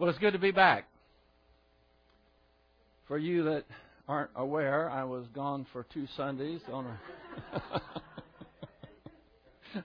[0.00, 0.88] Well, it's good to be back.
[3.06, 3.64] For you that
[4.08, 7.82] aren't aware, I was gone for two Sundays on a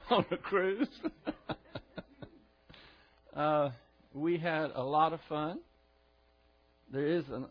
[0.15, 0.88] on a cruise.
[3.36, 3.71] uh,
[4.13, 5.59] we had a lot of fun.
[6.93, 7.47] There is an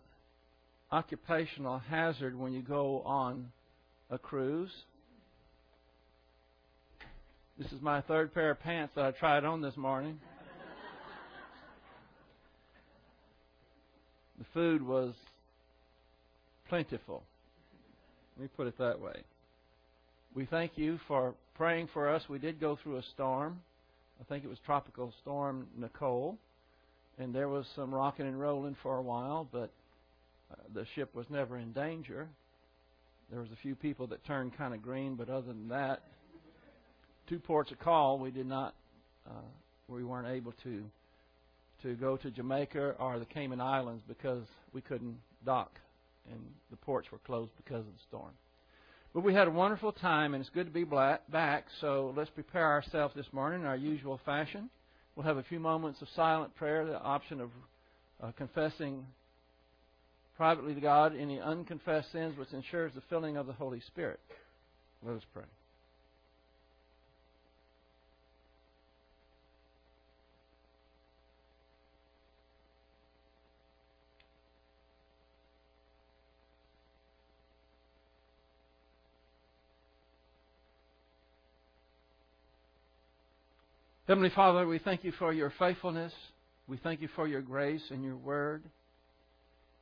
[0.91, 3.53] occupational hazard when you go on
[4.09, 4.73] a cruise.
[7.59, 10.19] This is my third pair of pants that I tried on this morning.
[14.55, 15.13] Food was
[16.69, 17.25] plentiful.
[18.37, 19.23] Let me put it that way.
[20.35, 22.23] We thank you for praying for us.
[22.29, 23.61] We did go through a storm.
[24.21, 26.39] I think it was Tropical Storm Nicole.
[27.19, 29.71] And there was some rocking and rolling for a while, but
[30.51, 32.27] uh, the ship was never in danger.
[33.31, 36.03] There was a few people that turned kind of green, but other than that,
[37.29, 38.75] two ports of call, we did not,
[39.29, 39.43] uh,
[39.89, 40.85] we weren't able to
[41.85, 45.71] to go to Jamaica or the Cayman Islands because we couldn't dock
[46.31, 48.33] and the ports were closed because of the storm.
[49.13, 51.67] But we had a wonderful time, and it's good to be back.
[51.81, 54.71] So let's prepare ourselves this morning in our usual fashion.
[55.15, 57.51] We'll have a few moments of silent prayer, the option of
[58.21, 59.07] uh, confessing
[60.37, 64.19] privately to God any unconfessed sins, which ensures the filling of the Holy Spirit.
[65.07, 65.45] Let us pray.
[84.07, 86.13] Heavenly Father, we thank you for your faithfulness.
[86.69, 88.63] We thank you for your grace and your word.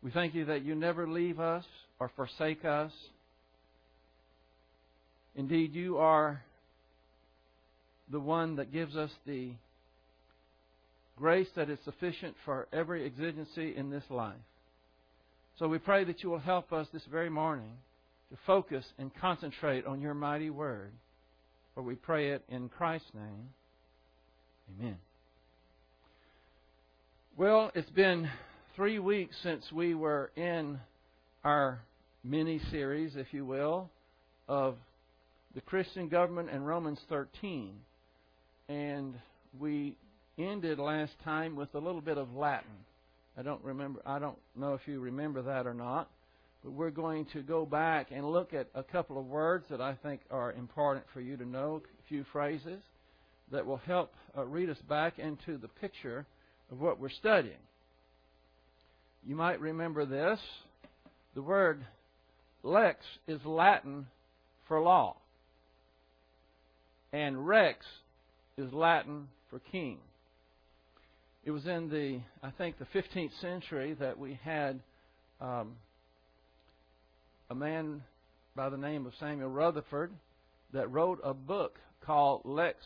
[0.00, 1.64] We thank you that you never leave us
[1.98, 2.92] or forsake us.
[5.34, 6.40] Indeed, you are
[8.12, 9.50] the one that gives us the
[11.18, 14.36] grace that is sufficient for every exigency in this life.
[15.58, 17.72] So we pray that you will help us this very morning
[18.30, 20.92] to focus and concentrate on your mighty word.
[21.74, 23.48] For we pray it in Christ's name.
[24.80, 24.96] Amen.
[27.36, 28.28] Well, it's been
[28.76, 30.78] three weeks since we were in
[31.44, 31.80] our
[32.24, 33.90] mini series, if you will,
[34.48, 34.76] of
[35.54, 37.72] the Christian government and Romans 13.
[38.68, 39.14] And
[39.58, 39.96] we
[40.38, 42.70] ended last time with a little bit of Latin.
[43.36, 46.08] I don't remember I don't know if you remember that or not,
[46.62, 49.94] but we're going to go back and look at a couple of words that I
[50.02, 52.80] think are important for you to know, a few phrases
[53.52, 56.26] that will help uh, read us back into the picture
[56.70, 57.54] of what we're studying.
[59.24, 60.40] You might remember this.
[61.34, 61.84] The word
[62.62, 62.98] lex
[63.28, 64.06] is Latin
[64.66, 65.16] for law,
[67.12, 67.84] and rex
[68.56, 69.98] is Latin for king.
[71.44, 74.80] It was in the, I think, the 15th century that we had
[75.40, 75.72] um,
[77.50, 78.02] a man
[78.54, 80.12] by the name of Samuel Rutherford
[80.72, 82.76] that wrote a book called Lex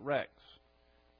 [0.00, 0.28] rex.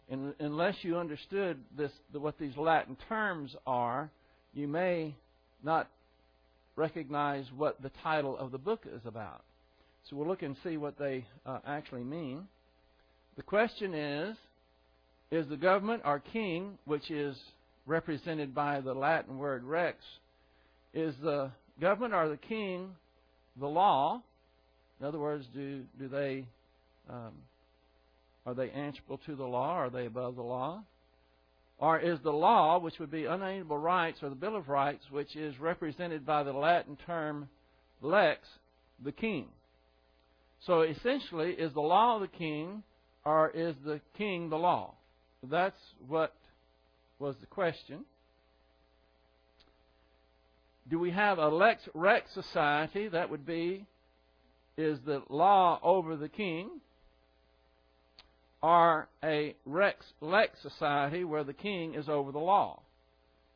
[0.08, 4.10] And unless you understood this, what these Latin terms are,
[4.54, 5.14] you may
[5.64, 5.88] not
[6.76, 9.42] recognize what the title of the book is about.
[10.08, 12.46] So we'll look and see what they uh, actually mean.
[13.36, 14.36] The question is
[15.30, 17.36] Is the government or king, which is
[17.86, 19.98] represented by the Latin word rex,
[20.94, 21.50] is the
[21.80, 22.90] government or the king
[23.58, 24.22] the law?
[25.00, 26.46] In other words, do, do they
[27.10, 27.32] um,
[28.46, 29.72] are they answerable to the law?
[29.72, 30.84] Are they above the law?
[31.78, 35.36] Or is the law, which would be unalienable rights, or the Bill of Rights, which
[35.36, 37.48] is represented by the Latin term
[38.00, 38.48] lex,
[39.04, 39.48] the king?
[40.60, 42.82] So essentially, is the law the king,
[43.24, 44.94] or is the king the law?
[45.42, 46.32] That's what
[47.18, 48.04] was the question.
[50.88, 53.08] Do we have a lex rex society?
[53.08, 53.86] That would be,
[54.78, 56.80] is the law over the king?
[58.62, 62.80] Are a rex lex society where the king is over the law.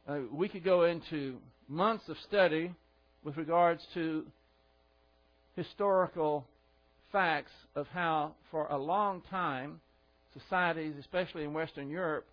[0.08, 1.36] Uh, we could go into
[1.68, 2.72] months of study
[3.24, 4.24] with regards to
[5.56, 6.46] historical
[7.12, 9.80] facts of how, for a long time,
[10.32, 12.26] societies, especially in Western Europe,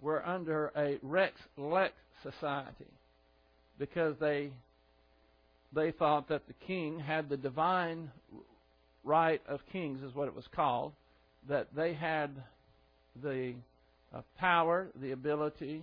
[0.00, 2.86] were under a rex lex society
[3.78, 4.50] because they
[5.72, 8.10] they thought that the king had the divine
[9.04, 10.92] right of kings, is what it was called,
[11.48, 12.30] that they had
[13.22, 13.54] the
[14.14, 15.82] uh, power, the ability,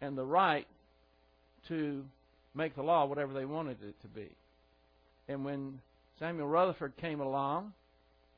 [0.00, 0.66] and the right
[1.68, 2.04] to
[2.54, 4.28] make the law whatever they wanted it to be.
[5.28, 5.80] And when
[6.18, 7.72] Samuel Rutherford came along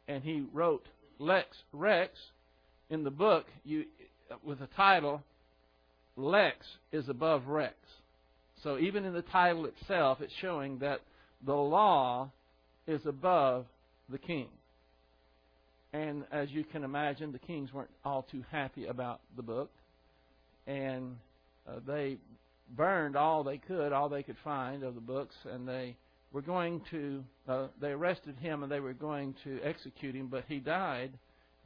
[0.09, 0.85] and he wrote
[1.19, 2.13] Lex Rex
[2.91, 3.85] in the book you,
[4.45, 5.23] with the title
[6.17, 6.57] lex
[6.93, 7.75] is above rex.
[8.63, 11.01] So even in the title itself, it's showing that
[11.45, 12.31] the law
[12.87, 13.67] is above
[14.09, 14.49] the king.
[15.97, 19.71] And as you can imagine, the kings weren't all too happy about the book.
[20.67, 21.17] And
[21.67, 22.19] uh, they
[22.77, 25.97] burned all they could, all they could find of the books, and they
[26.33, 30.45] were going to, uh, they arrested him and they were going to execute him, but
[30.49, 31.13] he died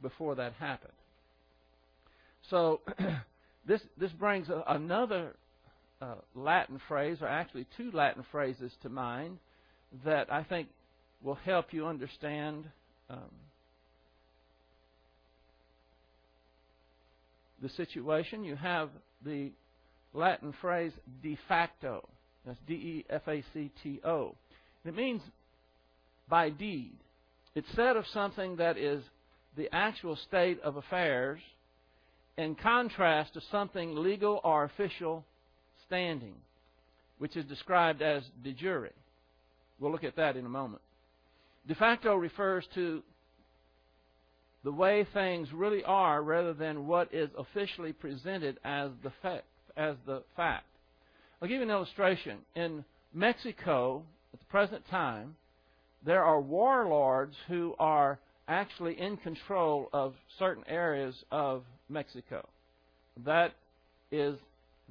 [0.01, 0.93] before that happened.
[2.49, 2.79] So
[3.67, 5.35] this this brings a, another
[6.01, 9.39] uh, Latin phrase, or actually two Latin phrases to mind
[10.05, 10.69] that I think
[11.21, 12.65] will help you understand
[13.09, 13.29] um,
[17.61, 18.43] the situation.
[18.43, 18.89] You have
[19.23, 19.51] the
[20.13, 20.91] Latin phrase
[21.21, 22.07] de facto.
[22.45, 24.35] That's D E F A C T O.
[24.83, 25.21] It means
[26.27, 26.97] by deed.
[27.53, 29.03] It's said of something that is
[29.57, 31.39] the actual state of affairs
[32.37, 35.25] in contrast to something legal or official
[35.85, 36.35] standing,
[37.19, 38.89] which is described as de jure.
[39.79, 40.81] We'll look at that in a moment.
[41.67, 43.03] De facto refers to
[44.63, 49.45] the way things really are rather than what is officially presented as the fact.
[49.77, 50.65] As the fact.
[51.41, 52.39] I'll give you an illustration.
[52.55, 54.03] In Mexico,
[54.33, 55.35] at the present time,
[56.05, 62.47] there are warlords who are actually in control of certain areas of Mexico.
[63.25, 63.53] That
[64.11, 64.37] is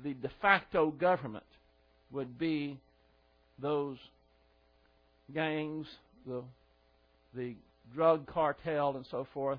[0.02, 1.44] the de facto government,
[2.11, 2.78] would be
[3.61, 3.99] those
[5.34, 5.87] gangs,
[6.26, 6.43] the,
[7.34, 7.55] the
[7.94, 9.58] drug cartel, and so forth.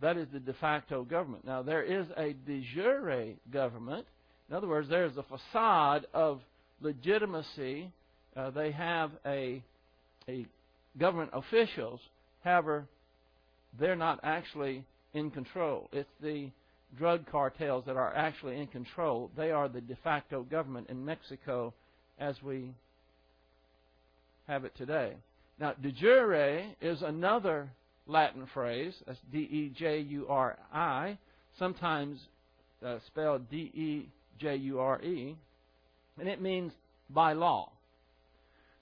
[0.00, 1.46] That is the de facto government.
[1.46, 4.06] Now, there is a de jure government.
[4.48, 6.40] In other words, there's a facade of
[6.80, 7.90] legitimacy.
[8.36, 9.62] Uh, they have a,
[10.28, 10.46] a
[10.98, 12.00] government officials.
[12.42, 12.84] However,
[13.78, 14.84] they're not actually
[15.14, 15.88] in control.
[15.92, 16.50] It's the
[16.98, 19.30] drug cartels that are actually in control.
[19.36, 21.72] They are the de facto government in Mexico
[22.18, 22.74] as we
[24.46, 25.14] have it today.
[25.58, 27.70] Now, de jure is another
[28.06, 28.94] Latin phrase.
[29.06, 31.18] That's D E J U R I,
[31.58, 32.18] sometimes
[32.84, 34.08] uh, spelled D E
[34.40, 35.36] J U R E,
[36.18, 36.72] and it means
[37.08, 37.70] by law.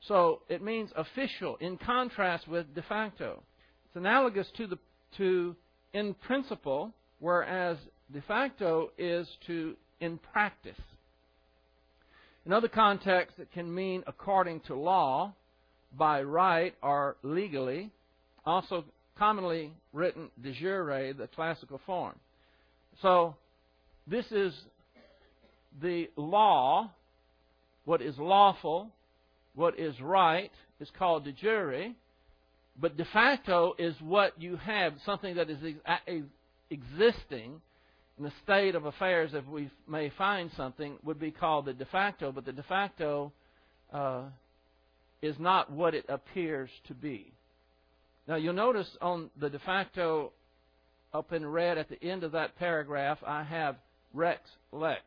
[0.08, 3.42] So it means official in contrast with de facto.
[3.86, 4.78] It's analogous to the
[5.19, 5.54] to
[5.92, 7.76] in principle, whereas
[8.12, 10.80] de facto is to in practice.
[12.44, 15.32] In other contexts, it can mean according to law,
[15.96, 17.90] by right, or legally.
[18.44, 18.84] Also,
[19.18, 22.14] commonly written de jure, the classical form.
[23.00, 23.36] So,
[24.06, 24.54] this is
[25.80, 26.90] the law.
[27.84, 28.90] What is lawful,
[29.54, 31.92] what is right, is called de jure.
[32.80, 35.58] But de facto is what you have, something that is
[36.70, 37.60] existing
[38.18, 41.84] in the state of affairs, if we may find something, would be called the de
[41.86, 43.32] facto, but the de facto
[43.92, 44.22] uh,
[45.22, 47.32] is not what it appears to be.
[48.28, 50.32] Now, you'll notice on the de facto
[51.14, 53.76] up in red at the end of that paragraph, I have
[54.12, 54.40] rex
[54.72, 55.02] lex.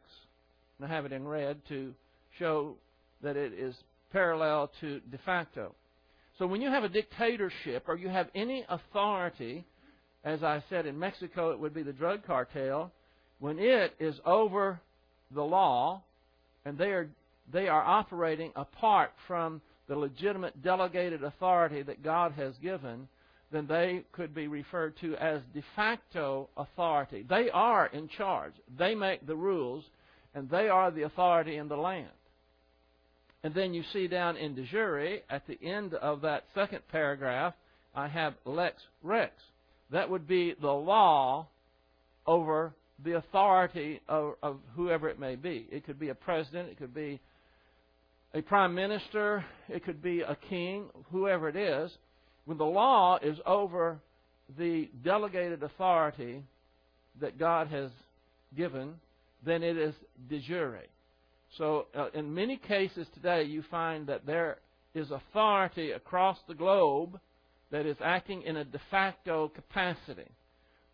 [0.78, 1.94] And I have it in red to
[2.38, 2.76] show
[3.22, 3.76] that it is
[4.12, 5.74] parallel to de facto.
[6.38, 9.66] So when you have a dictatorship or you have any authority,
[10.24, 12.92] as I said in Mexico, it would be the drug cartel,
[13.40, 14.80] when it is over
[15.32, 16.02] the law
[16.66, 17.08] and they are
[17.52, 23.08] they are operating apart from the legitimate delegated authority that God has given,
[23.52, 27.26] then they could be referred to as de facto authority.
[27.28, 28.54] They are in charge.
[28.78, 29.84] They make the rules,
[30.34, 32.10] and they are the authority in the land.
[33.44, 37.54] And then you see down in de jure, at the end of that second paragraph,
[37.94, 39.34] I have lex rex.
[39.92, 41.48] That would be the law
[42.26, 42.74] over
[43.04, 45.68] the authority of, of whoever it may be.
[45.72, 47.20] It could be a president, it could be
[48.36, 51.90] a prime minister, it could be a king, whoever it is.
[52.44, 54.00] When the law is over
[54.58, 56.44] the delegated authority
[57.22, 57.92] that God has
[58.56, 58.96] given,
[59.46, 59.96] then it is
[60.30, 60.82] de jure.
[61.58, 64.58] So, uh, in many cases today, you find that there
[64.94, 67.18] is authority across the globe
[67.72, 70.30] that is acting in a de facto capacity.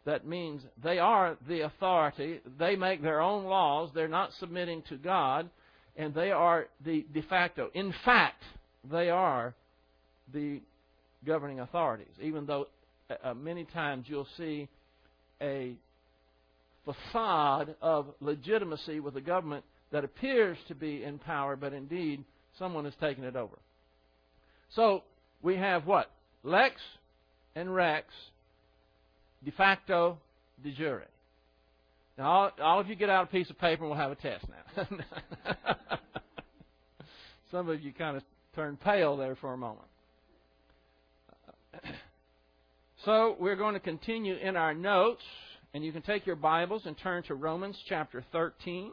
[0.05, 2.39] That means they are the authority.
[2.59, 3.89] They make their own laws.
[3.95, 5.49] They're not submitting to God.
[5.95, 7.69] And they are the de facto.
[7.73, 8.41] In fact,
[8.89, 9.53] they are
[10.33, 10.61] the
[11.25, 12.13] governing authorities.
[12.21, 12.67] Even though
[13.09, 14.67] uh, uh many times you'll see
[15.41, 15.75] a
[16.85, 22.23] facade of legitimacy with the government that appears to be in power, but indeed
[22.57, 23.57] someone has taken it over.
[24.75, 25.03] So
[25.41, 26.09] we have what?
[26.43, 26.75] Lex
[27.55, 28.07] and Rex,
[29.43, 30.17] de facto,
[30.63, 31.03] de jure.
[32.17, 34.15] Now, all, all of you get out a piece of paper and we'll have a
[34.15, 34.87] test now.
[37.51, 38.23] Some of you kind of
[38.55, 39.87] turned pale there for a moment.
[43.03, 45.23] So, we're going to continue in our notes,
[45.73, 48.91] and you can take your Bibles and turn to Romans chapter 13.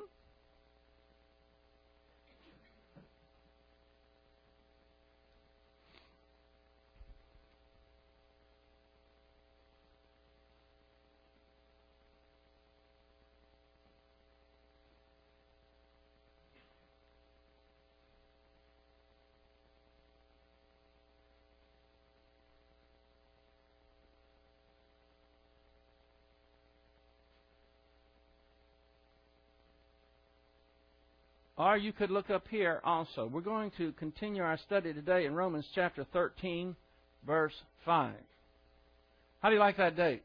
[31.58, 33.26] Or you could look up here also.
[33.26, 36.76] We're going to continue our study today in Romans chapter 13,
[37.26, 37.52] verse
[37.84, 38.14] 5.
[39.42, 40.22] How do you like that date?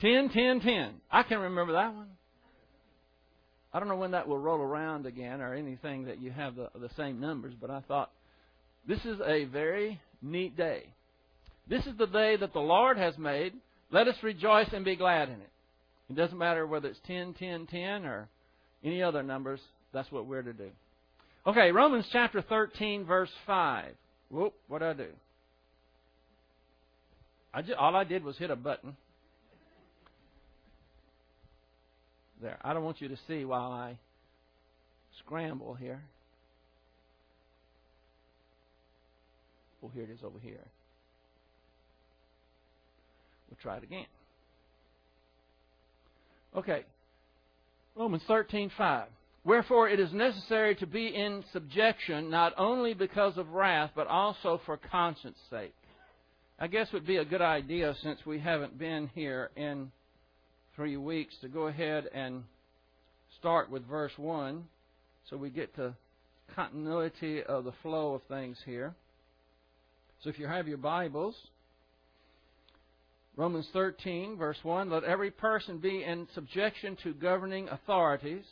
[0.00, 0.94] 10, 10, 10.
[1.12, 2.08] I can remember that one.
[3.72, 6.70] I don't know when that will roll around again or anything that you have the,
[6.74, 8.10] the same numbers, but I thought
[8.88, 10.86] this is a very neat day.
[11.68, 13.52] This is the day that the Lord has made.
[13.92, 15.50] Let us rejoice and be glad in it.
[16.10, 18.28] It doesn't matter whether it's 10, 10, 10 or
[18.82, 19.60] any other numbers.
[19.96, 20.68] That's what we're to do.
[21.46, 23.94] Okay, Romans chapter 13, verse 5.
[24.28, 25.08] Whoop, what did I do?
[27.54, 28.94] I just, all I did was hit a button.
[32.42, 32.58] There.
[32.62, 33.96] I don't want you to see while I
[35.24, 36.02] scramble here.
[39.82, 40.60] Oh, here it is over here.
[43.48, 44.04] We'll try it again.
[46.54, 46.84] Okay.
[47.94, 49.06] Romans 13:5.
[49.46, 54.60] Wherefore it is necessary to be in subjection, not only because of wrath, but also
[54.66, 55.72] for conscience sake.
[56.58, 59.92] I guess would be a good idea since we haven't been here in
[60.74, 62.42] three weeks to go ahead and
[63.38, 64.64] start with verse 1
[65.30, 65.94] so we get to
[66.56, 68.96] continuity of the flow of things here.
[70.24, 71.36] So if you have your Bibles,
[73.36, 78.44] Romans 13, verse 1 Let every person be in subjection to governing authorities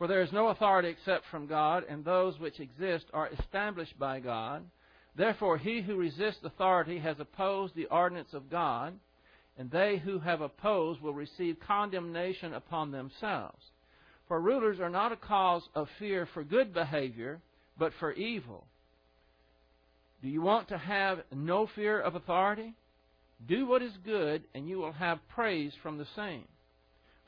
[0.00, 4.18] for there is no authority except from God, and those which exist are established by
[4.18, 4.64] God.
[5.14, 8.94] Therefore, he who resists authority has opposed the ordinance of God,
[9.58, 13.62] and they who have opposed will receive condemnation upon themselves.
[14.26, 17.42] For rulers are not a cause of fear for good behavior,
[17.78, 18.64] but for evil.
[20.22, 22.72] Do you want to have no fear of authority?
[23.46, 26.44] Do what is good, and you will have praise from the same.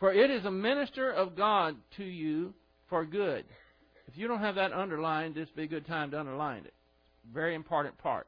[0.01, 2.55] For it is a minister of God to you
[2.93, 3.47] for good.
[4.07, 6.75] If you don't have that underlined, this would be a good time to underline it.
[7.33, 8.27] Very important part.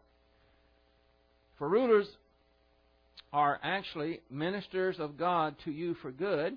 [1.58, 2.06] For rulers
[3.30, 6.56] are actually ministers of God to you for good.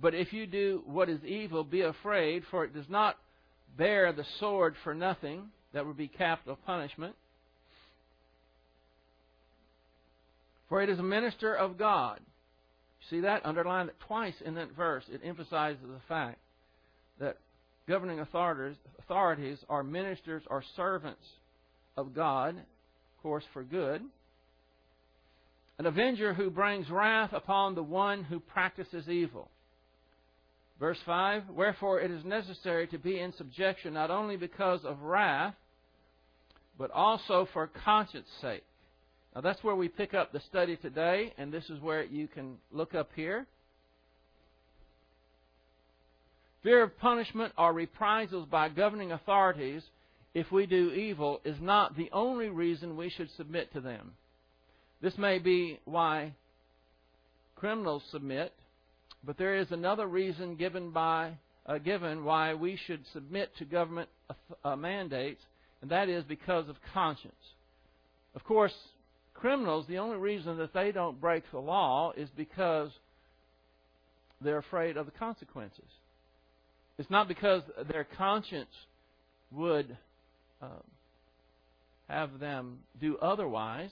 [0.00, 3.18] But if you do what is evil, be afraid, for it does not
[3.76, 5.50] bear the sword for nothing.
[5.74, 7.14] That would be capital punishment.
[10.70, 12.20] For it is a minister of God
[13.08, 13.46] See that?
[13.46, 15.04] Underline it twice in that verse.
[15.10, 16.38] It emphasizes the fact
[17.18, 17.36] that
[17.88, 21.24] governing authorities, authorities are ministers or servants
[21.96, 24.02] of God, of course, for good.
[25.78, 29.48] An avenger who brings wrath upon the one who practices evil.
[30.78, 35.54] Verse 5 Wherefore it is necessary to be in subjection not only because of wrath,
[36.78, 38.64] but also for conscience sake.
[39.34, 42.56] Now that's where we pick up the study today, and this is where you can
[42.72, 43.46] look up here.
[46.62, 49.82] Fear of punishment or reprisals by governing authorities
[50.34, 54.12] if we do evil is not the only reason we should submit to them.
[55.00, 56.34] This may be why
[57.56, 58.52] criminals submit,
[59.24, 61.32] but there is another reason given by
[61.66, 64.08] uh, given why we should submit to government
[64.64, 65.40] uh, mandates,
[65.82, 67.32] and that is because of conscience.
[68.34, 68.74] Of course,
[69.40, 72.90] criminals, the only reason that they don't break the law is because
[74.40, 75.84] they're afraid of the consequences.
[76.98, 78.70] It's not because their conscience
[79.50, 79.96] would
[80.60, 80.82] um,
[82.08, 83.90] have them do otherwise.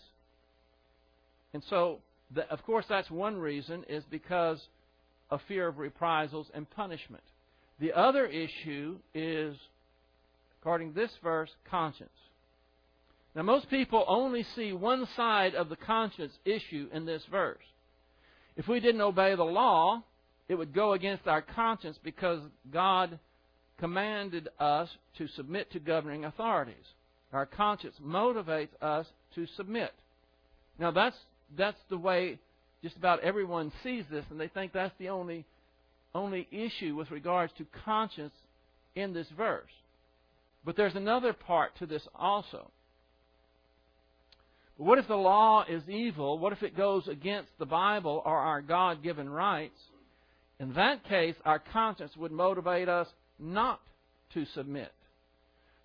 [1.54, 2.00] And so,
[2.34, 4.60] the, of course, that's one reason, is because
[5.30, 7.22] of fear of reprisals and punishment.
[7.80, 9.56] The other issue is,
[10.60, 12.10] according to this verse, conscience.
[13.38, 17.62] Now, most people only see one side of the conscience issue in this verse.
[18.56, 20.02] If we didn't obey the law,
[20.48, 22.40] it would go against our conscience because
[22.72, 23.16] God
[23.78, 26.74] commanded us to submit to governing authorities.
[27.32, 29.92] Our conscience motivates us to submit.
[30.76, 31.16] Now, that's,
[31.56, 32.40] that's the way
[32.82, 35.44] just about everyone sees this and they think that's the only
[36.12, 38.34] only issue with regards to conscience
[38.96, 39.70] in this verse.
[40.64, 42.72] But there's another part to this also.
[44.78, 46.38] What if the law is evil?
[46.38, 49.78] What if it goes against the Bible or our God given rights?
[50.60, 53.08] In that case, our conscience would motivate us
[53.40, 53.80] not
[54.34, 54.92] to submit.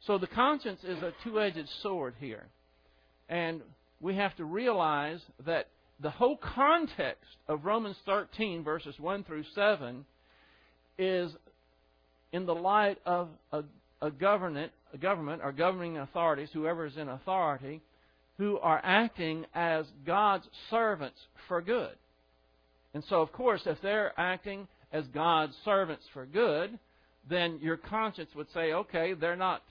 [0.05, 2.45] So the conscience is a two edged sword here.
[3.29, 3.61] And
[3.99, 5.69] we have to realize that
[5.99, 10.05] the whole context of Romans 13, verses 1 through 7,
[10.99, 11.31] is
[12.31, 13.63] in the light of a,
[14.03, 17.81] a government, a government or governing authorities, whoever is in authority,
[18.37, 21.95] who are acting as God's servants for good.
[22.93, 26.77] And so, of course, if they're acting as God's servants for good,
[27.29, 29.63] then your conscience would say, okay, they're not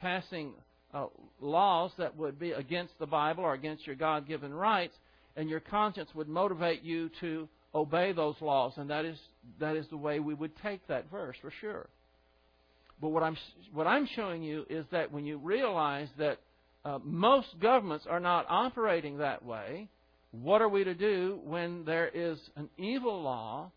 [0.00, 0.52] passing
[0.94, 1.06] uh,
[1.40, 4.94] laws that would be against the Bible or against your God given rights,
[5.36, 8.72] and your conscience would motivate you to obey those laws.
[8.76, 9.18] And that is,
[9.60, 11.88] that is the way we would take that verse for sure.
[13.00, 13.36] But what I'm,
[13.72, 16.38] what I'm showing you is that when you realize that
[16.84, 19.88] uh, most governments are not operating that way,
[20.30, 23.70] what are we to do when there is an evil law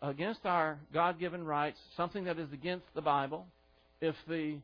[0.00, 3.46] against our God given rights, something that is against the Bible?
[4.00, 4.58] If the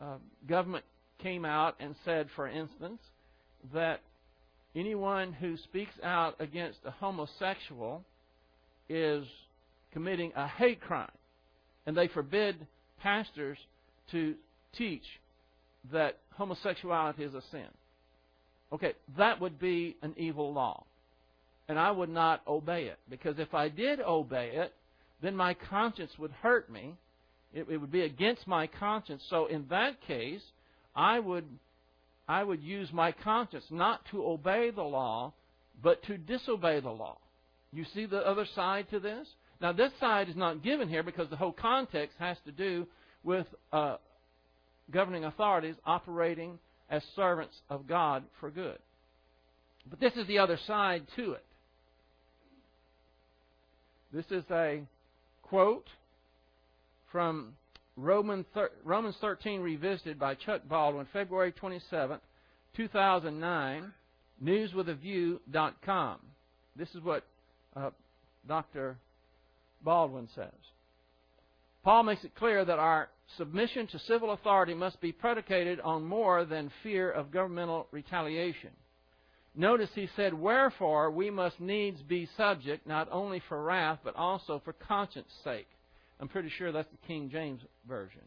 [0.00, 0.16] uh,
[0.48, 0.84] government
[1.22, 3.00] came out and said, for instance,
[3.72, 4.00] that
[4.74, 8.04] anyone who speaks out against a homosexual
[8.88, 9.24] is
[9.92, 11.10] committing a hate crime,
[11.86, 12.66] and they forbid
[13.00, 13.58] pastors
[14.10, 14.34] to
[14.76, 15.04] teach
[15.92, 17.68] that homosexuality is a sin.
[18.72, 20.84] Okay, that would be an evil law.
[21.68, 22.98] And I would not obey it.
[23.08, 24.72] Because if I did obey it,
[25.22, 26.94] then my conscience would hurt me.
[27.52, 29.22] It, it would be against my conscience.
[29.30, 30.42] So in that case,
[30.94, 31.44] I would
[32.28, 35.32] I would use my conscience not to obey the law,
[35.82, 37.18] but to disobey the law.
[37.72, 39.28] You see the other side to this?
[39.60, 42.86] Now, this side is not given here because the whole context has to do
[43.22, 43.96] with uh,
[44.90, 46.58] governing authorities operating
[46.90, 48.78] as servants of God for good.
[49.88, 51.44] But this is the other side to it.
[54.12, 54.82] This is a
[55.42, 55.86] quote
[57.12, 57.54] from
[57.96, 58.46] Romans
[59.20, 62.18] 13 Revisited by Chuck Baldwin, February 27,
[62.76, 63.92] 2009,
[64.42, 66.18] newswithaview.com.
[66.76, 67.24] This is what
[67.74, 67.90] uh,
[68.46, 68.96] Dr.
[69.82, 70.50] Baldwin says.
[71.84, 76.44] Paul makes it clear that our submission to civil authority must be predicated on more
[76.44, 78.70] than fear of governmental retaliation.
[79.54, 84.60] Notice he said, Wherefore we must needs be subject, not only for wrath, but also
[84.64, 85.68] for conscience sake.
[86.20, 88.22] I'm pretty sure that's the King James Version.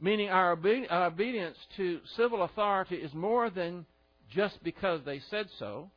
[0.00, 3.86] Meaning our, obedience to civil authority is more than
[4.30, 5.90] just because they said so.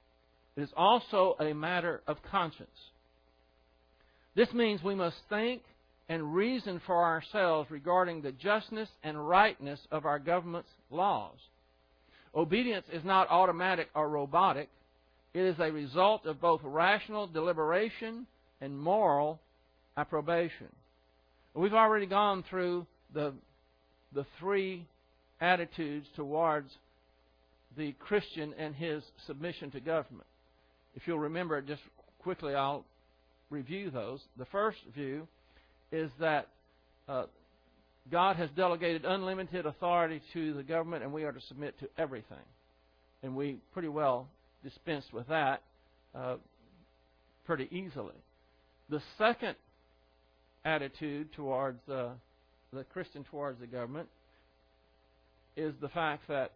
[0.55, 2.69] It is also a matter of conscience.
[4.35, 5.63] This means we must think
[6.09, 11.37] and reason for ourselves regarding the justness and rightness of our government's laws.
[12.35, 14.69] Obedience is not automatic or robotic.
[15.35, 18.25] It is a result of both rational deliberation
[18.59, 19.39] and moral
[19.95, 20.67] approbation.
[21.53, 23.33] We've already gone through the,
[24.13, 24.87] the three
[25.39, 26.71] attitudes towards
[27.77, 30.25] the Christian and his submission to government.
[30.95, 31.81] If you'll remember, just
[32.19, 32.83] quickly, I'll
[33.51, 34.21] review those.
[34.37, 35.27] The first view
[35.91, 36.47] is that
[37.07, 37.25] uh,
[38.11, 42.37] God has delegated unlimited authority to the government, and we are to submit to everything.
[43.23, 44.27] And we pretty well
[44.63, 45.61] dispensed with that
[46.15, 46.35] uh,
[47.45, 48.15] pretty easily.
[48.89, 49.55] The second
[50.65, 52.09] attitude towards uh,
[52.73, 54.07] the Christian towards the government
[55.55, 56.51] is the fact that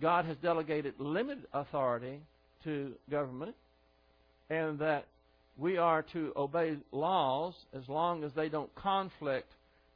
[0.00, 2.20] God has delegated limited authority
[2.64, 3.54] to government,
[4.48, 5.06] and that
[5.60, 9.52] we are to obey laws as long as they don't conflict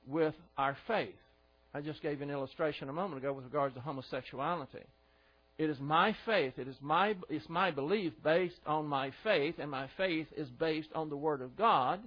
[0.06, 1.14] with our faith.
[1.72, 4.84] I just gave an illustration a moment ago with regards to homosexuality.
[5.56, 9.70] It is my faith, it is my, it's my belief based on my faith, and
[9.70, 12.00] my faith is based on the Word of God,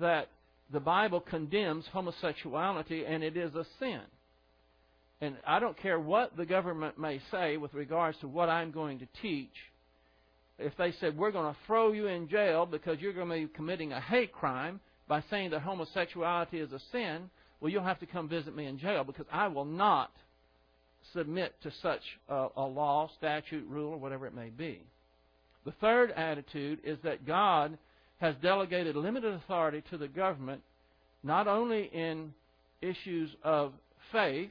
[0.00, 0.28] that
[0.72, 4.00] the Bible condemns homosexuality and it is a sin.
[5.20, 8.98] And I don't care what the government may say with regards to what I'm going
[8.98, 9.54] to teach.
[10.58, 13.52] If they said, we're going to throw you in jail because you're going to be
[13.54, 17.28] committing a hate crime by saying that homosexuality is a sin,
[17.60, 20.12] well, you'll have to come visit me in jail because I will not
[21.12, 24.80] submit to such a, a law, statute, rule, or whatever it may be.
[25.64, 27.76] The third attitude is that God
[28.20, 30.62] has delegated limited authority to the government,
[31.22, 32.32] not only in
[32.80, 33.72] issues of
[34.12, 34.50] faith,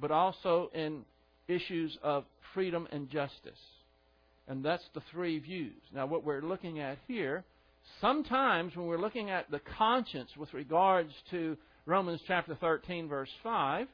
[0.00, 1.04] but also in
[1.48, 2.24] issues of
[2.54, 3.58] freedom and justice.
[4.48, 5.82] And that's the three views.
[5.92, 7.44] Now, what we're looking at here,
[8.00, 13.88] sometimes when we're looking at the conscience with regards to Romans chapter 13, verse 5,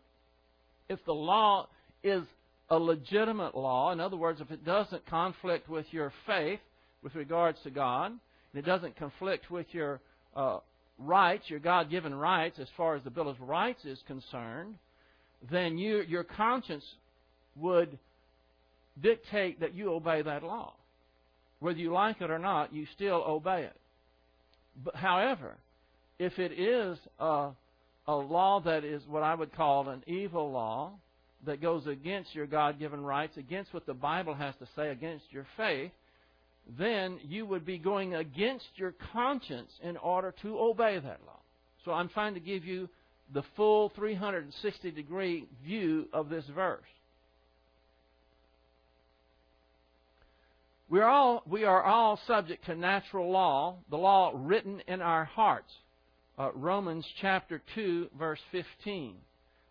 [0.88, 1.68] if the law
[2.02, 2.22] is
[2.68, 6.60] a legitimate law, in other words, if it doesn't conflict with your faith
[7.02, 10.00] with regards to God, and it doesn't conflict with your
[10.36, 10.58] uh,
[10.98, 14.76] rights, your God given rights, as far as the Bill of Rights is concerned,
[15.50, 16.84] then you, your conscience
[17.56, 17.98] would
[19.00, 20.74] dictate that you obey that law.
[21.60, 23.76] Whether you like it or not, you still obey it.
[24.84, 25.56] But, however,
[26.18, 27.50] if it is a,
[28.06, 30.92] a law that is what I would call an evil law,
[31.44, 35.24] that goes against your God given rights, against what the Bible has to say, against
[35.30, 35.90] your faith,
[36.78, 41.40] then you would be going against your conscience in order to obey that law.
[41.84, 42.88] So I'm trying to give you
[43.34, 46.80] the full 360 degree view of this verse.
[50.92, 55.24] We are all, we are all subject to natural law, the law written in our
[55.24, 55.72] hearts.
[56.38, 59.14] Uh, Romans chapter 2, verse 15.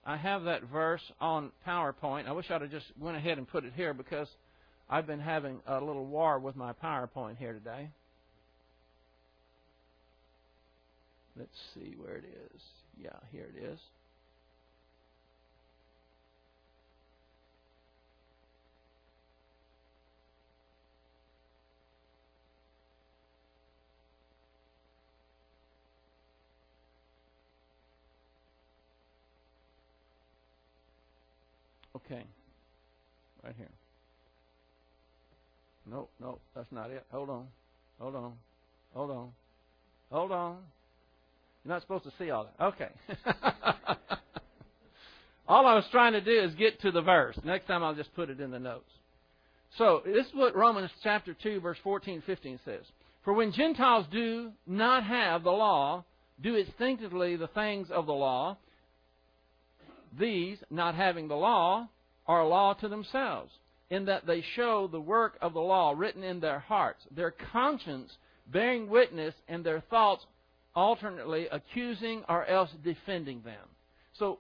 [0.04, 2.28] I have that verse on PowerPoint.
[2.28, 4.28] I wish I'd have just went ahead and put it here because
[4.90, 7.92] I've been having a little war with my PowerPoint here today.
[11.38, 12.62] Let's see where it is.
[13.00, 13.78] Yeah, here it is.
[32.12, 32.24] Okay.
[33.44, 33.70] Right here.
[35.90, 37.06] Nope, nope, that's not it.
[37.12, 37.48] Hold on.
[38.00, 38.34] Hold on.
[38.94, 39.30] Hold on.
[40.12, 40.58] Hold on.
[41.64, 42.66] You're not supposed to see all that.
[42.66, 42.90] Okay.
[45.48, 47.40] all I was trying to do is get to the verse.
[47.46, 48.90] Next time I'll just put it in the notes.
[49.78, 52.84] So, this is what Romans chapter 2, verse 14 15 says.
[53.24, 56.04] For when Gentiles do not have the law,
[56.42, 58.58] do instinctively the things of the law,
[60.20, 61.88] these, not having the law,
[62.28, 63.52] are a law to themselves,
[63.90, 68.12] in that they show the work of the law written in their hearts, their conscience
[68.48, 70.26] bearing witness, and their thoughts
[70.76, 73.68] alternately accusing or else defending them.
[74.18, 74.40] So,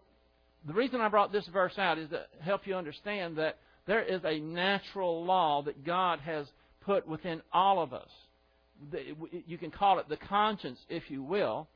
[0.65, 4.21] the reason I brought this verse out is to help you understand that there is
[4.23, 6.45] a natural law that God has
[6.81, 8.09] put within all of us.
[9.47, 11.67] You can call it the conscience, if you will.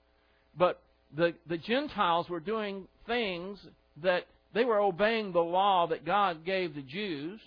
[0.57, 0.81] But
[1.15, 3.59] the, the Gentiles were doing things
[4.03, 7.39] that they were obeying the law that God gave the Jews,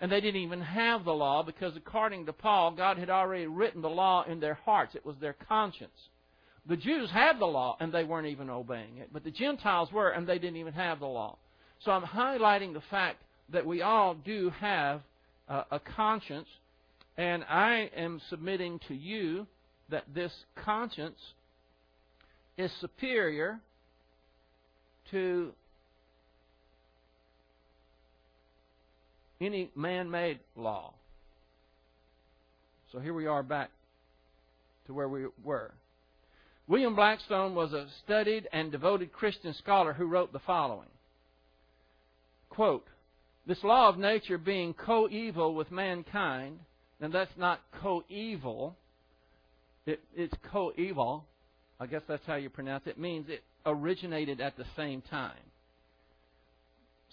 [0.00, 3.80] and they didn't even have the law because, according to Paul, God had already written
[3.80, 4.94] the law in their hearts.
[4.96, 6.10] It was their conscience.
[6.66, 10.10] The Jews had the law, and they weren't even obeying it, but the Gentiles were,
[10.10, 11.38] and they didn't even have the law.
[11.84, 15.00] So I'm highlighting the fact that we all do have
[15.48, 16.48] a conscience,
[17.16, 19.46] and I am submitting to you
[19.90, 20.32] that this
[20.64, 21.18] conscience
[22.58, 23.60] is superior
[25.12, 25.52] to
[29.40, 30.94] any man made law.
[32.92, 33.70] So here we are back
[34.86, 35.72] to where we were.
[36.66, 40.88] William Blackstone was a studied and devoted Christian scholar who wrote the following
[42.50, 42.86] Quote,
[43.46, 46.58] This law of nature being co-evil with mankind,
[47.00, 48.76] and that's not co-evil,
[49.86, 51.24] it, it's co-eval,
[51.80, 55.36] I guess that's how you pronounce it means it originated at the same time.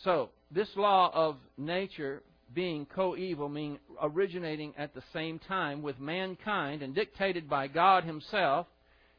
[0.03, 6.81] So, this law of nature being co-eval, meaning originating at the same time with mankind
[6.81, 8.65] and dictated by God himself,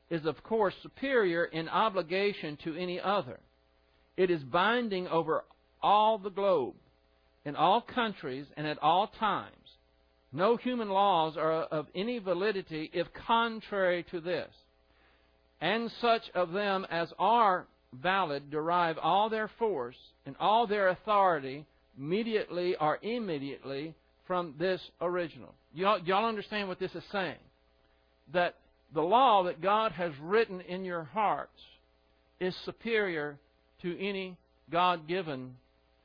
[0.09, 3.39] is of course superior in obligation to any other.
[4.17, 5.45] It is binding over
[5.83, 6.75] all the globe,
[7.45, 9.53] in all countries, and at all times.
[10.33, 14.49] No human laws are of any validity if contrary to this.
[15.61, 21.65] And such of them as are valid derive all their force and all their authority
[21.99, 23.95] immediately or immediately
[24.27, 25.55] from this original.
[25.75, 27.37] Y'all, y'all understand what this is saying?
[28.33, 28.55] That
[28.95, 31.61] the law that God has written in your hearts
[32.41, 33.39] is superior
[33.83, 34.37] to any
[34.71, 35.55] God given,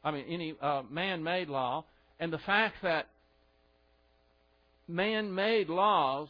[0.04, 1.86] I mean, any uh, man made law.
[2.20, 3.08] And the fact that
[4.88, 6.28] man made laws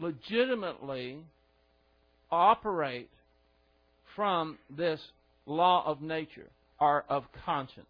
[0.00, 1.18] legitimately
[2.30, 3.10] operate
[4.18, 4.98] from this
[5.46, 6.50] law of nature
[6.80, 7.86] or of conscience.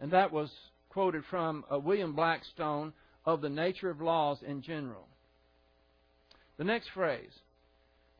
[0.00, 0.48] And that was
[0.90, 2.92] quoted from uh, William Blackstone
[3.26, 5.08] of the nature of laws in general.
[6.56, 7.32] The next phrase,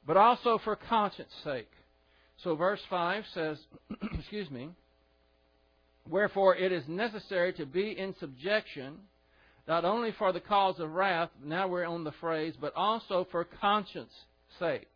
[0.05, 1.71] but also for conscience sake.
[2.43, 3.59] So verse 5 says,
[4.19, 4.71] excuse me,
[6.11, 8.97] Wherefore it is necessary to be in subjection,
[9.69, 13.45] not only for the cause of wrath, now we're on the phrase, but also for
[13.45, 14.13] conscience
[14.59, 14.89] sake.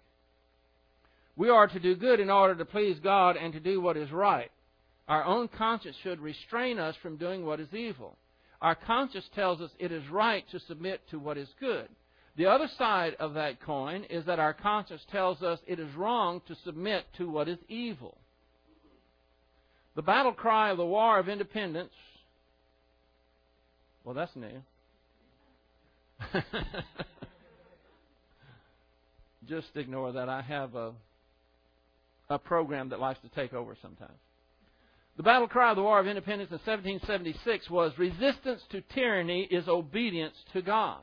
[1.39, 4.11] We are to do good in order to please God and to do what is
[4.11, 4.51] right.
[5.07, 8.17] Our own conscience should restrain us from doing what is evil.
[8.61, 11.89] Our conscience tells us it is right to submit to what is good.
[12.37, 16.43] The other side of that coin is that our conscience tells us it is wrong
[16.49, 18.19] to submit to what is evil.
[19.95, 21.95] The battle cry of the War of Independence.
[24.03, 24.61] Well, that's new.
[29.49, 30.29] Just ignore that.
[30.29, 30.95] I have a,
[32.31, 34.19] a program that likes to take over sometimes.
[35.17, 39.67] The battle cry of the War of Independence in 1776 was resistance to tyranny is
[39.67, 41.01] obedience to God.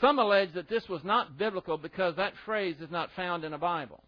[0.00, 3.58] Some allege that this was not biblical because that phrase is not found in a
[3.58, 4.02] Bible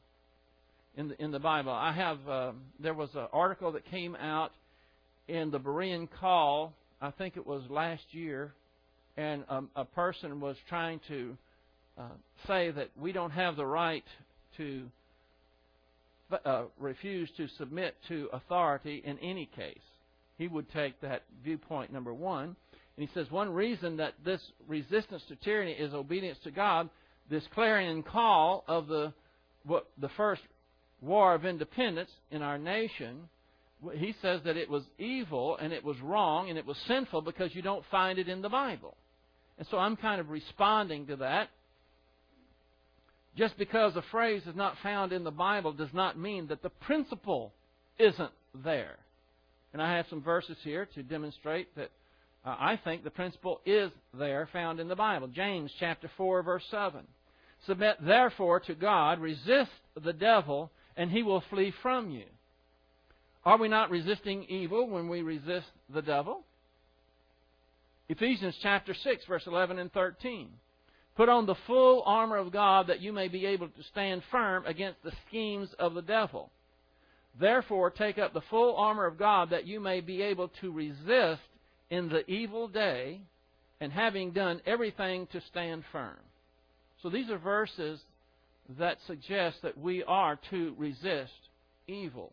[0.96, 1.72] in the, in the Bible.
[1.72, 4.52] I have uh, there was an article that came out
[5.28, 6.72] in the Berean Call.
[7.00, 8.54] I think it was last year,
[9.16, 11.36] and um, a person was trying to
[11.98, 12.02] uh,
[12.46, 14.04] say that we don't have the right
[14.56, 14.84] to
[16.44, 19.78] uh, refuse to submit to authority in any case.
[20.38, 22.56] He would take that viewpoint number one.
[22.96, 26.88] And he says one reason that this resistance to tyranny is obedience to God,
[27.30, 29.12] this clarion call of the
[29.64, 30.42] what the first
[31.00, 33.28] war of independence in our nation,
[33.94, 37.54] he says that it was evil and it was wrong and it was sinful because
[37.54, 38.96] you don't find it in the Bible.
[39.58, 41.48] And so I'm kind of responding to that.
[43.36, 46.70] Just because a phrase is not found in the Bible does not mean that the
[46.70, 47.52] principle
[47.98, 48.30] isn't
[48.64, 48.96] there.
[49.72, 51.90] And I have some verses here to demonstrate that
[52.46, 55.26] uh, I think the principle is there found in the Bible.
[55.28, 57.00] James chapter 4 verse 7.
[57.66, 59.70] Submit therefore to God, resist
[60.00, 62.26] the devil, and he will flee from you.
[63.44, 66.44] Are we not resisting evil when we resist the devil?
[68.08, 70.50] Ephesians chapter 6, verse 11 and 13.
[71.16, 74.66] Put on the full armor of God that you may be able to stand firm
[74.66, 76.50] against the schemes of the devil.
[77.38, 81.42] Therefore, take up the full armor of God that you may be able to resist
[81.90, 83.20] in the evil day,
[83.80, 86.16] and having done everything to stand firm.
[87.02, 88.00] So these are verses
[88.78, 91.32] that suggest that we are to resist
[91.86, 92.32] evil.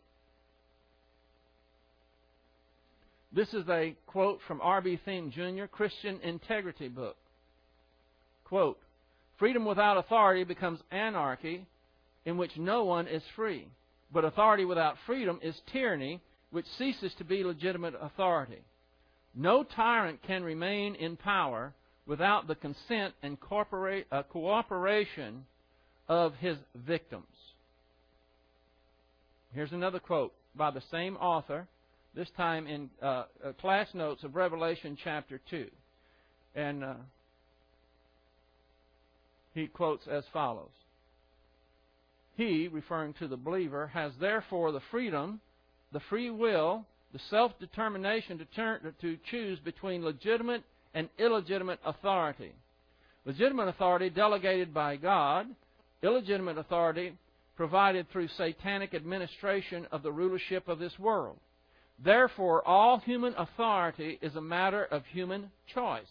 [3.32, 5.00] This is a quote from R.B.
[5.06, 7.16] Thieme Jr., Christian Integrity Book.
[8.52, 8.78] Quote,
[9.38, 11.64] Freedom without authority becomes anarchy
[12.26, 13.66] in which no one is free.
[14.12, 18.58] But authority without freedom is tyranny, which ceases to be legitimate authority.
[19.34, 21.72] No tyrant can remain in power
[22.06, 25.46] without the consent and uh, cooperation
[26.06, 27.24] of his victims.
[29.54, 31.66] Here's another quote by the same author,
[32.14, 35.68] this time in uh, uh, class notes of Revelation chapter 2.
[36.54, 36.94] And uh,
[39.54, 40.70] he quotes as follows
[42.36, 45.40] He, referring to the believer, has therefore the freedom,
[45.92, 50.62] the free will, the self determination to, to choose between legitimate
[50.94, 52.52] and illegitimate authority.
[53.24, 55.46] Legitimate authority delegated by God
[56.02, 57.16] illegitimate authority
[57.56, 61.36] provided through satanic administration of the rulership of this world.
[62.04, 66.08] Therefore, all human authority is a matter of human choice,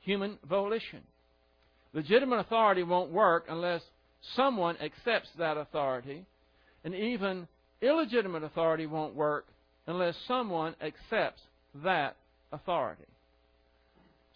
[0.00, 1.02] human volition.
[1.92, 3.82] Legitimate authority won't work unless
[4.34, 6.24] someone accepts that authority,
[6.84, 7.46] and even
[7.80, 9.46] illegitimate authority won't work
[9.86, 11.40] unless someone accepts
[11.84, 12.16] that
[12.52, 13.04] authority.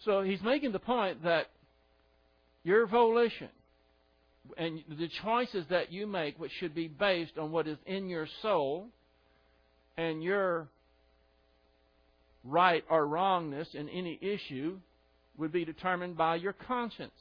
[0.05, 1.47] So he's making the point that
[2.63, 3.49] your volition,
[4.57, 8.27] and the choices that you make, which should be based on what is in your
[8.41, 8.87] soul
[9.97, 10.67] and your
[12.43, 14.77] right or wrongness in any issue,
[15.37, 17.11] would be determined by your conscience.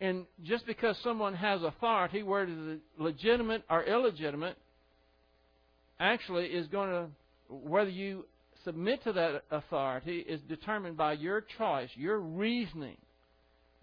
[0.00, 4.56] And just because someone has authority, whether it's legitimate or illegitimate,
[6.00, 7.06] actually is going to,
[7.48, 8.24] whether you
[8.64, 12.96] submit to that authority, is determined by your choice, your reasoning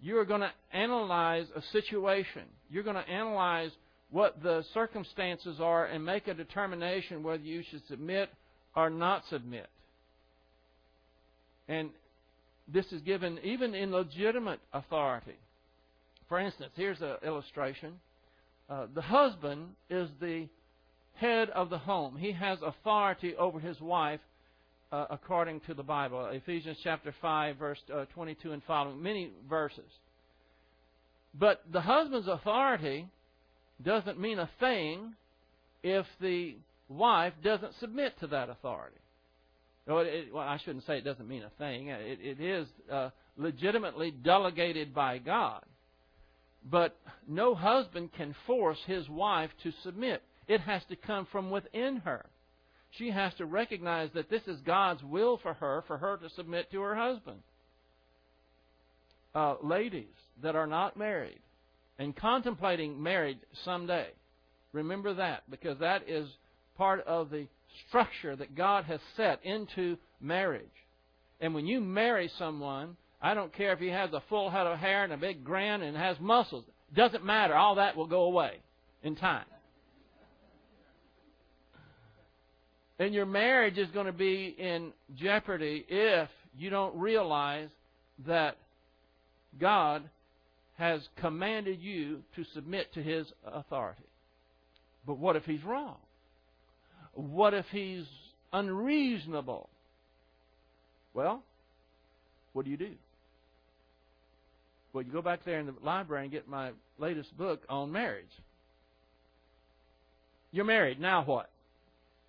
[0.02, 2.42] you are going to analyze a situation.
[2.68, 3.70] You're going to analyze
[4.10, 8.28] what the circumstances are and make a determination whether you should submit
[8.74, 9.68] or not submit.
[11.68, 11.90] And
[12.66, 15.38] this is given even in legitimate authority.
[16.28, 17.94] For instance, here's an illustration.
[18.68, 20.48] Uh, the husband is the
[21.14, 22.16] head of the home.
[22.16, 24.20] He has authority over his wife
[24.92, 26.26] uh, according to the Bible.
[26.26, 29.90] Ephesians chapter 5, verse uh, 22 and following, many verses.
[31.34, 33.08] But the husband's authority
[33.82, 35.14] doesn't mean a thing
[35.82, 36.56] if the
[36.88, 38.96] wife doesn't submit to that authority.
[39.86, 41.88] Well, it, well I shouldn't say it doesn't mean a thing.
[41.88, 45.64] It, it is uh, legitimately delegated by God.
[46.70, 46.96] But
[47.26, 50.22] no husband can force his wife to submit.
[50.48, 52.26] It has to come from within her.
[52.98, 56.70] She has to recognize that this is God's will for her, for her to submit
[56.70, 57.38] to her husband.
[59.34, 61.40] Uh, ladies that are not married
[61.98, 64.08] and contemplating marriage someday,
[64.72, 66.28] remember that because that is
[66.76, 67.46] part of the
[67.88, 70.64] structure that God has set into marriage.
[71.40, 74.78] And when you marry someone, I don't care if he has a full head of
[74.78, 76.64] hair and a big grin and has muscles.
[76.94, 77.54] Doesn't matter.
[77.54, 78.56] All that will go away
[79.04, 79.44] in time.
[82.98, 87.68] And your marriage is going to be in jeopardy if you don't realize
[88.26, 88.56] that
[89.60, 90.02] God
[90.76, 94.02] has commanded you to submit to his authority.
[95.06, 95.96] But what if he's wrong?
[97.14, 98.04] What if he's
[98.52, 99.68] unreasonable?
[101.14, 101.42] Well,
[102.52, 102.92] what do you do?
[104.92, 108.26] Well, you go back there in the library and get my latest book on marriage.
[110.50, 111.50] You're married, now what?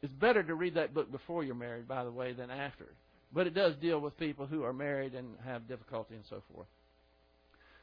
[0.02, 2.86] It's better to read that book before you're married, by the way, than after.
[3.34, 6.67] But it does deal with people who are married and have difficulty and so forth.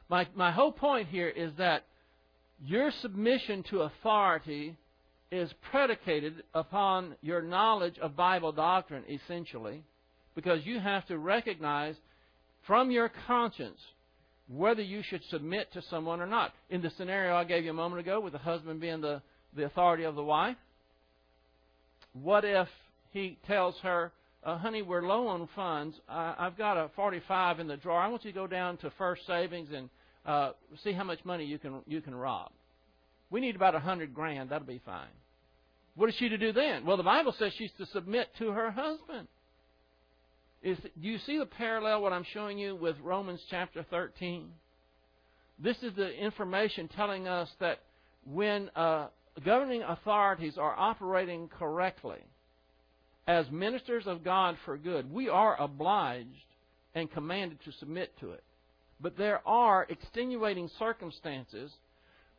[0.09, 1.85] My, my whole point here is that
[2.64, 4.77] your submission to authority
[5.31, 9.83] is predicated upon your knowledge of Bible doctrine, essentially,
[10.35, 11.95] because you have to recognize
[12.66, 13.79] from your conscience
[14.53, 16.53] whether you should submit to someone or not.
[16.71, 19.23] In the scenario I gave you a moment ago, with the husband being the,
[19.55, 20.57] the authority of the wife,
[22.13, 22.69] what if
[23.13, 25.97] he tells her, uh, honey, we're low on funds.
[26.09, 28.01] I, I've got a 45 in the drawer.
[28.01, 29.89] I want you to go down to First Savings and
[30.27, 32.51] uh, see how much money you can you can rob.
[33.31, 34.51] We need about a hundred grand.
[34.51, 35.09] That'll be fine.
[35.95, 36.85] What is she to do then?
[36.85, 39.29] Well, the Bible says she's to submit to her husband.
[40.62, 44.51] Is, do you see the parallel, what I'm showing you, with Romans chapter 13?
[45.59, 47.81] This is the information telling us that
[48.25, 49.09] when uh,
[49.44, 52.18] governing authorities are operating correctly,
[53.27, 56.29] as ministers of God for good, we are obliged
[56.94, 58.42] and commanded to submit to it.
[59.01, 61.70] But there are extenuating circumstances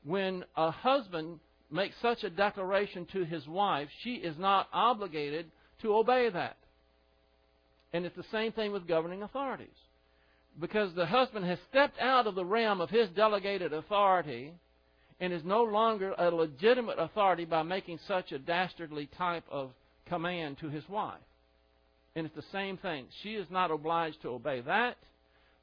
[0.03, 1.39] when a husband
[1.71, 5.49] makes such a declaration to his wife, she is not obligated
[5.81, 6.57] to obey that.
[7.93, 9.67] And it's the same thing with governing authorities.
[10.59, 14.53] Because the husband has stepped out of the realm of his delegated authority
[15.19, 19.71] and is no longer a legitimate authority by making such a dastardly type of
[20.07, 21.19] command to his wife.
[22.15, 23.05] And it's the same thing.
[23.23, 24.97] She is not obliged to obey that.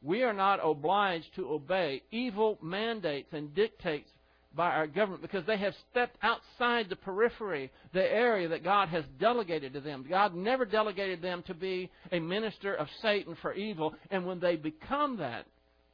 [0.01, 4.09] We are not obliged to obey evil mandates and dictates
[4.55, 9.05] by our government because they have stepped outside the periphery, the area that God has
[9.21, 10.07] delegated to them.
[10.09, 14.57] God never delegated them to be a minister of Satan for evil, and when they
[14.57, 15.47] become that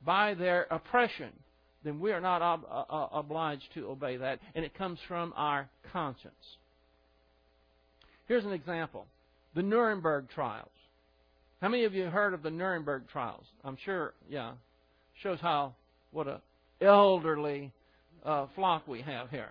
[0.05, 1.31] by their oppression,
[1.83, 5.33] then we are not ob- uh, uh obliged to obey that, and it comes from
[5.37, 6.35] our conscience.
[8.27, 9.07] Here's an example
[9.55, 10.69] the Nuremberg trials.
[11.61, 13.45] How many of you heard of the Nuremberg trials?
[13.65, 14.53] I'm sure, yeah.
[15.23, 15.75] Shows how,
[16.11, 16.41] what a
[16.81, 17.73] elderly
[18.25, 19.51] uh, flock we have here.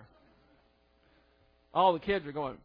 [1.72, 2.58] All the kids are going.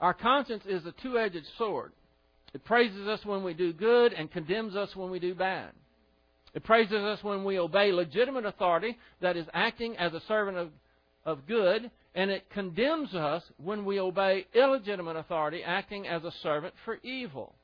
[0.00, 1.92] Our conscience is a two edged sword.
[2.54, 5.70] It praises us when we do good and condemns us when we do bad.
[6.54, 10.68] It praises us when we obey legitimate authority that is acting as a servant of,
[11.24, 16.74] of good, and it condemns us when we obey illegitimate authority acting as a servant
[16.84, 17.54] for evil.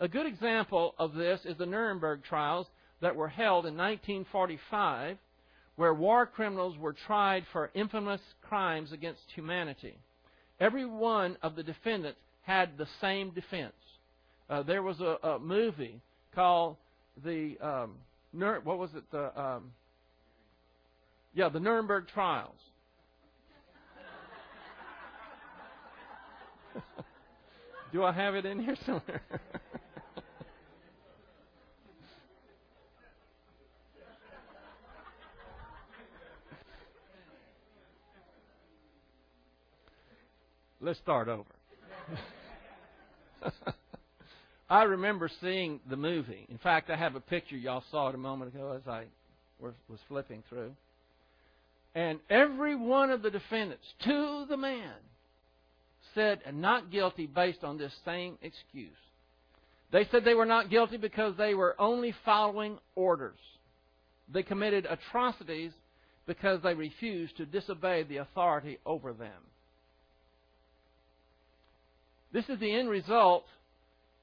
[0.00, 2.66] A good example of this is the Nuremberg trials
[3.00, 5.18] that were held in 1945
[5.76, 9.98] where war criminals were tried for infamous crimes against humanity.
[10.60, 13.72] Every one of the defendants had the same defense.
[14.48, 16.00] Uh, there was a, a, movie
[16.34, 16.76] called
[17.24, 17.94] the um,
[18.32, 19.72] what was it the um,
[21.34, 22.58] yeah the Nuremberg Trials.
[27.92, 29.22] Do I have it in here somewhere?
[40.84, 41.48] Let's start over.
[44.68, 46.44] I remember seeing the movie.
[46.50, 47.56] In fact, I have a picture.
[47.56, 49.04] Y'all saw it a moment ago as I
[49.58, 49.72] was
[50.08, 50.72] flipping through.
[51.94, 54.92] And every one of the defendants, to the man,
[56.14, 58.90] said not guilty based on this same excuse.
[59.90, 63.38] They said they were not guilty because they were only following orders.
[64.30, 65.72] They committed atrocities
[66.26, 69.32] because they refused to disobey the authority over them.
[72.34, 73.44] This is the end result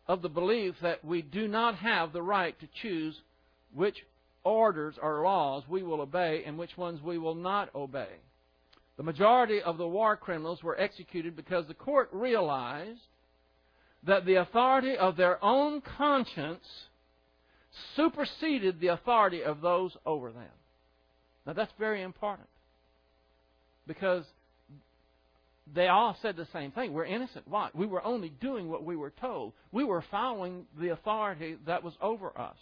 [0.05, 3.15] of the belief that we do not have the right to choose
[3.73, 3.95] which
[4.43, 8.09] orders or laws we will obey and which ones we will not obey.
[8.97, 12.99] The majority of the war criminals were executed because the court realized
[14.03, 16.65] that the authority of their own conscience
[17.95, 20.51] superseded the authority of those over them.
[21.47, 22.49] Now that's very important.
[23.87, 24.25] Because
[25.73, 26.93] they all said the same thing.
[26.93, 27.47] We're innocent.
[27.47, 27.69] Why?
[27.73, 29.53] We were only doing what we were told.
[29.71, 32.57] We were following the authority that was over us.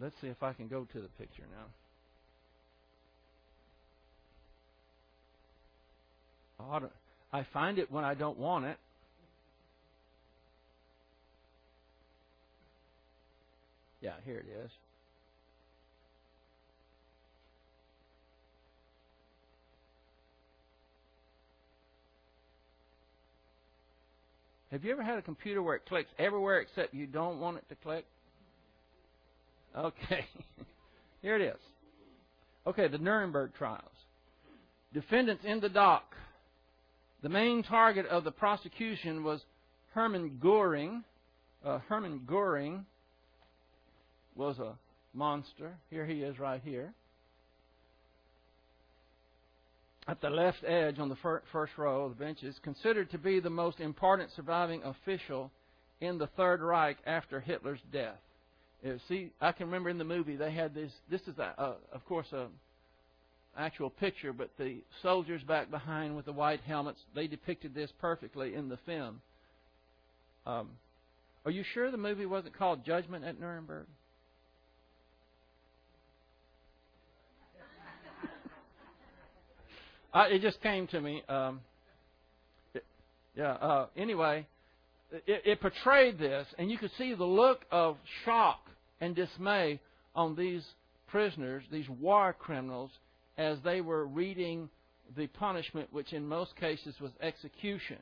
[0.00, 1.66] Let's see if I can go to the picture now.
[7.32, 8.76] I find it when I don't want it.
[14.00, 14.70] Yeah, here it is.
[24.70, 27.68] Have you ever had a computer where it clicks everywhere except you don't want it
[27.70, 28.06] to click?
[29.76, 30.24] Okay.
[31.22, 31.60] Here it is.
[32.66, 33.84] Okay, the Nuremberg trials.
[34.92, 36.14] Defendants in the dock.
[37.22, 39.40] The main target of the prosecution was
[39.92, 41.04] Hermann Goering.
[41.64, 42.86] Uh, Hermann Goering
[44.34, 44.74] was a
[45.12, 45.74] monster.
[45.90, 46.94] Here he is right here.
[50.10, 53.48] At the left edge on the first row of the benches, considered to be the
[53.48, 55.52] most important surviving official
[56.00, 58.18] in the Third Reich after Hitler's death.
[59.06, 60.90] See, I can remember in the movie they had this.
[61.08, 62.48] This is, a, uh, of course, a
[63.56, 68.56] actual picture, but the soldiers back behind with the white helmets, they depicted this perfectly
[68.56, 69.20] in the film.
[70.44, 70.70] Um,
[71.44, 73.86] are you sure the movie wasn't called Judgment at Nuremberg?
[80.12, 81.22] I, it just came to me.
[81.28, 81.60] Um,
[82.74, 82.84] it,
[83.36, 83.52] yeah.
[83.52, 84.46] Uh, anyway,
[85.12, 88.60] it, it portrayed this, and you could see the look of shock
[89.00, 89.80] and dismay
[90.14, 90.64] on these
[91.08, 92.90] prisoners, these war criminals,
[93.38, 94.68] as they were reading
[95.16, 97.98] the punishment, which in most cases was execution.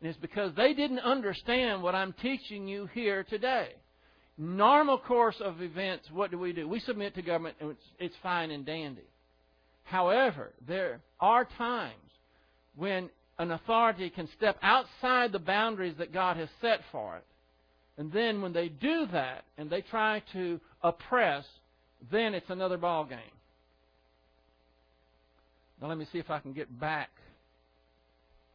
[0.00, 3.68] And it's because they didn't understand what I'm teaching you here today.
[4.36, 6.66] Normal course of events, what do we do?
[6.66, 9.02] We submit to government, and it's, it's fine and dandy.
[9.84, 11.94] However, there are times
[12.76, 17.24] when an authority can step outside the boundaries that God has set for it.
[17.98, 21.44] And then when they do that and they try to oppress,
[22.10, 23.18] then it's another ball game.
[25.80, 27.10] Now let me see if I can get back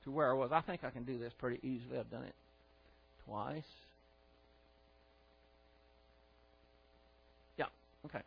[0.06, 0.52] to where I was.
[0.54, 2.00] I think I can do this pretty easily.
[2.00, 2.36] I've done it
[3.26, 3.64] twice.
[7.58, 7.66] Yeah,
[8.06, 8.22] okay.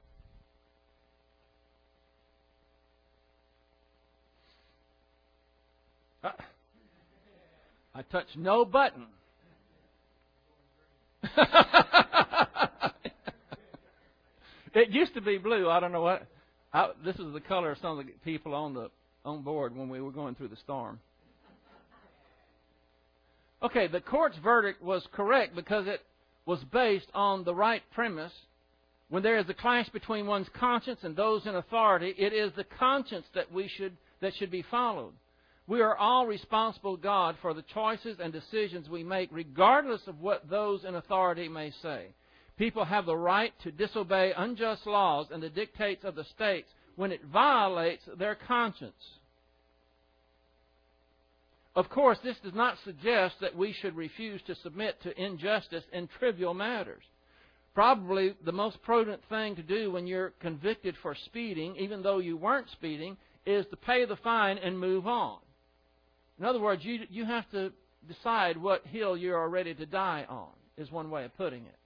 [6.23, 6.33] Uh,
[7.95, 9.07] I touched no button.
[14.75, 15.69] it used to be blue.
[15.69, 16.27] I don't know what.
[16.73, 18.91] I, this is the color of some of the people on the
[19.25, 21.01] on board when we were going through the storm.
[23.63, 26.01] Okay, the court's verdict was correct because it
[26.47, 28.33] was based on the right premise.
[29.11, 32.65] When there is a clash between one's conscience and those in authority, it is the
[32.65, 35.13] conscience that we should that should be followed.
[35.71, 40.51] We are all responsible God for the choices and decisions we make, regardless of what
[40.51, 42.07] those in authority may say.
[42.59, 46.67] People have the right to disobey unjust laws and the dictates of the states
[46.97, 49.01] when it violates their conscience.
[51.77, 56.09] Of course, this does not suggest that we should refuse to submit to injustice in
[56.19, 57.05] trivial matters.
[57.77, 62.37] Probably the most prudent thing to do when you're convicted for speeding, even though you
[62.37, 63.17] weren't speeding,
[63.47, 65.39] is to pay the fine and move on.
[66.41, 67.71] In other words, you, you have to
[68.09, 71.77] decide what hill you are ready to die on, is one way of putting it.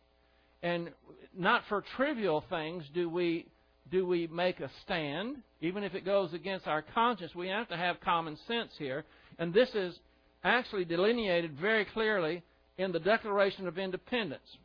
[0.62, 0.90] And
[1.36, 3.46] not for trivial things do we
[3.90, 7.34] do we make a stand, even if it goes against our conscience.
[7.34, 9.04] We have to have common sense here.
[9.38, 9.94] And this is
[10.42, 12.42] actually delineated very clearly
[12.78, 14.56] in the Declaration of Independence.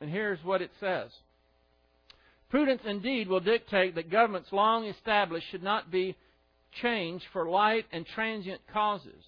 [0.00, 1.10] And here's what it says
[2.48, 6.16] Prudence indeed will dictate that governments long established should not be
[6.82, 9.24] change for light and transient causes.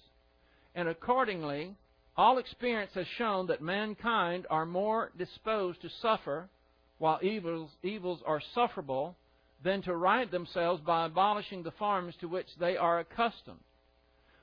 [0.75, 1.75] And accordingly,
[2.15, 6.49] all experience has shown that mankind are more disposed to suffer
[6.97, 9.15] while evils, evils are sufferable
[9.63, 13.59] than to right themselves by abolishing the forms to which they are accustomed.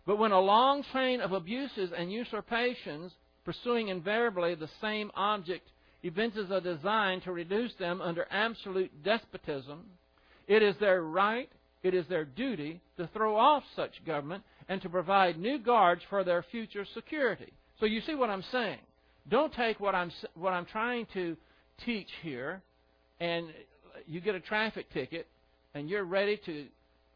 [0.07, 3.13] But when a long train of abuses and usurpations,
[3.45, 5.67] pursuing invariably the same object,
[6.03, 9.87] evinces a design to reduce them under absolute despotism.
[10.47, 11.51] It is their right,
[11.85, 16.25] it is their duty to throw off such government and to provide new guards for
[16.25, 17.53] their future security.
[17.79, 18.79] So you see what I'm saying.
[19.29, 21.37] Don't take what I'm what I'm trying to
[21.85, 22.63] teach here,
[23.21, 23.47] and
[24.07, 25.27] you get a traffic ticket,
[25.75, 26.65] and you're ready to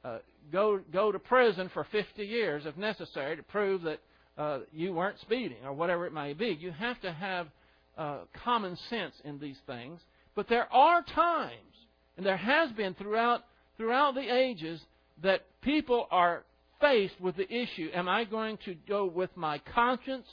[0.04, 0.18] uh,
[0.52, 4.00] go go to prison for 50 years if necessary to prove that
[4.36, 6.56] uh, you weren't speeding or whatever it may be.
[6.60, 7.48] You have to have
[7.96, 10.00] uh, common sense in these things.
[10.34, 11.74] But there are times,
[12.16, 13.42] and there has been throughout
[13.78, 14.80] throughout the ages,
[15.22, 16.44] that people are
[16.80, 20.26] faced with the issue: Am I going to go with my conscience,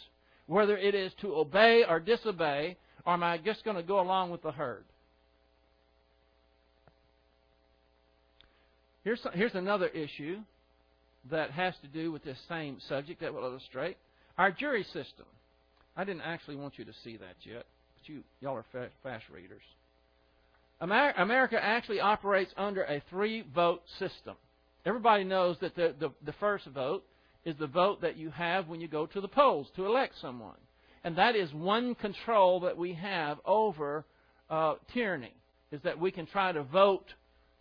[0.48, 2.76] whether it is to obey or disobey,
[3.06, 4.84] or am I just going to go along with the herd?
[9.04, 10.40] Here's, here's another issue
[11.30, 13.98] that has to do with this same subject that will illustrate
[14.38, 15.26] our jury system.
[15.96, 17.66] I didn't actually want you to see that yet,
[17.96, 18.66] but you y'all are
[19.04, 19.62] fast readers.
[20.82, 24.36] America actually operates under a three-vote system.
[24.86, 27.04] Everybody knows that the, the, the first vote
[27.44, 30.58] is the vote that you have when you go to the polls to elect someone.
[31.04, 34.06] And that is one control that we have over
[34.50, 35.34] uh, tyranny,
[35.72, 37.06] is that we can try to vote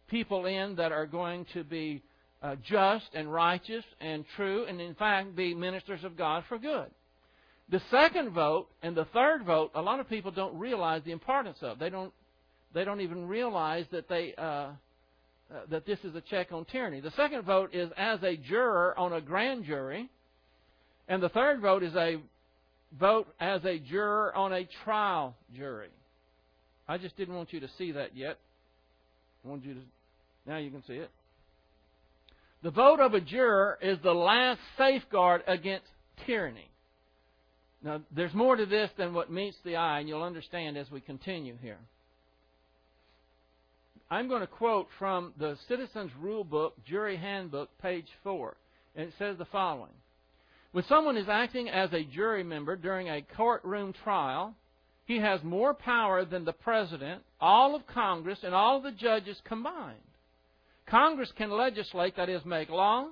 [0.09, 2.03] people in that are going to be
[2.43, 6.91] uh, just and righteous and true, and in fact be ministers of God for good.
[7.71, 11.59] The second vote and the third vote, a lot of people don't realize the importance
[11.62, 11.79] of.
[11.79, 12.12] They don't.
[12.75, 17.01] They don't even realize that they uh, uh, that this is a check on tyranny.
[17.01, 20.09] The second vote is as a juror on a grand jury,
[21.09, 22.16] and the third vote is a
[22.99, 25.91] vote as a juror on a trial jury.
[26.89, 28.39] I just didn't want you to see that yet.
[29.45, 29.81] I wanted you to.
[30.47, 31.11] Now you can see it.
[32.62, 35.87] The vote of a juror is the last safeguard against
[36.27, 36.70] tyranny.
[37.83, 41.03] Now, there's more to this than what meets the eye, and you'll understand as we
[41.03, 41.77] continue here.
[44.11, 48.57] I'm going to quote from the Citizens Rule Book, Jury Handbook, page 4.
[48.96, 49.92] And it says the following
[50.72, 54.55] When someone is acting as a jury member during a courtroom trial,
[55.07, 59.98] he has more power than the President, all of Congress, and all the judges combined.
[60.86, 63.09] Congress can legislate, that is, make law.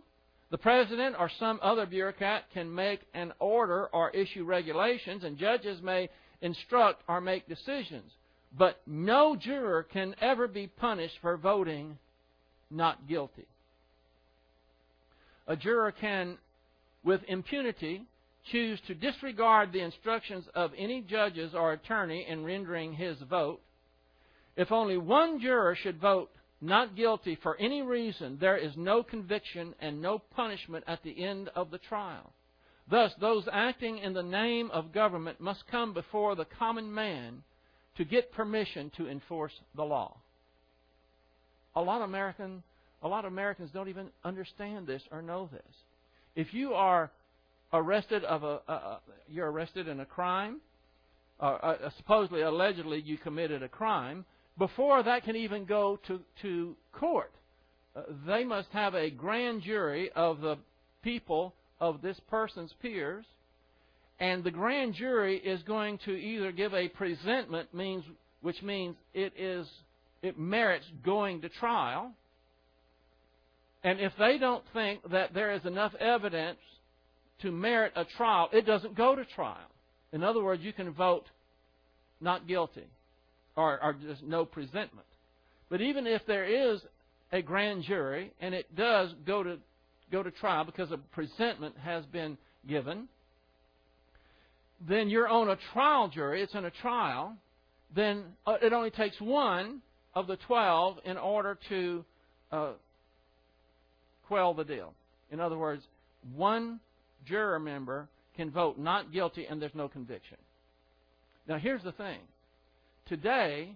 [0.51, 5.81] The President or some other bureaucrat can make an order or issue regulations, and judges
[5.83, 6.11] may
[6.43, 8.13] instruct or make decisions.
[8.57, 11.99] But no juror can ever be punished for voting
[12.71, 13.47] not guilty.
[15.47, 16.39] A juror can,
[17.03, 18.07] with impunity,
[18.51, 23.61] choose to disregard the instructions of any judges or attorney in rendering his vote.
[24.57, 26.31] If only one juror should vote
[26.61, 31.49] not guilty for any reason, there is no conviction and no punishment at the end
[31.57, 32.33] of the trial.
[32.89, 37.43] Thus, those acting in the name of government must come before the common man
[37.97, 40.17] to get permission to enforce the law.
[41.75, 42.63] A lot of American,
[43.03, 45.63] a lot of Americans don't even understand this or know this.
[46.35, 47.11] If you are
[47.73, 50.61] arrested of a, you're arrested in a crime,
[51.41, 54.25] uh, uh, supposedly allegedly you committed a crime,
[54.59, 57.33] before that can even go to, to court,
[57.97, 60.57] uh, they must have a grand jury of the
[61.03, 63.25] people of this person's peers,
[64.21, 68.05] and the grand jury is going to either give a presentment, means
[68.41, 69.67] which means it is
[70.23, 72.13] it merits going to trial.
[73.85, 76.59] And if they don't think that there is enough evidence
[77.41, 79.57] to merit a trial, it doesn't go to trial.
[80.13, 81.25] In other words, you can vote
[82.21, 82.87] not guilty
[83.57, 85.07] or, or just no presentment.
[85.69, 86.81] But even if there is
[87.33, 89.59] a grand jury and it does go to
[90.13, 92.37] go to trial because a presentment has been
[92.69, 93.09] given,
[94.89, 96.43] then you're on a trial jury.
[96.43, 97.37] It's in a trial.
[97.95, 99.81] Then uh, it only takes one
[100.15, 102.05] of the twelve in order to
[102.51, 102.73] uh,
[104.27, 104.93] quell the deal.
[105.31, 105.83] In other words,
[106.35, 106.81] one
[107.27, 110.39] juror member can vote not guilty and there's no conviction.
[111.49, 112.19] Now, here's the thing
[113.09, 113.75] today,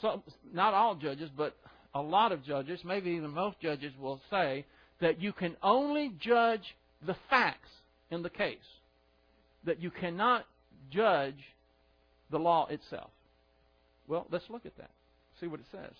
[0.00, 0.22] some,
[0.52, 1.54] not all judges, but
[1.94, 4.64] a lot of judges, maybe even most judges, will say
[5.00, 6.74] that you can only judge
[7.06, 7.68] the facts
[8.10, 8.56] in the case,
[9.68, 10.44] that you cannot
[10.90, 11.38] judge
[12.30, 13.10] the law itself.
[14.06, 14.90] Well, let's look at that,
[15.40, 15.92] see what it says.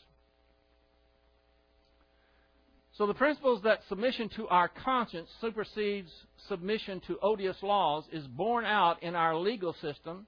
[2.96, 6.10] So, the principles that submission to our conscience supersedes
[6.48, 10.26] submission to odious laws is borne out in our legal system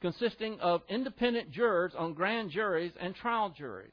[0.00, 3.90] consisting of independent jurors on grand juries and trial juries.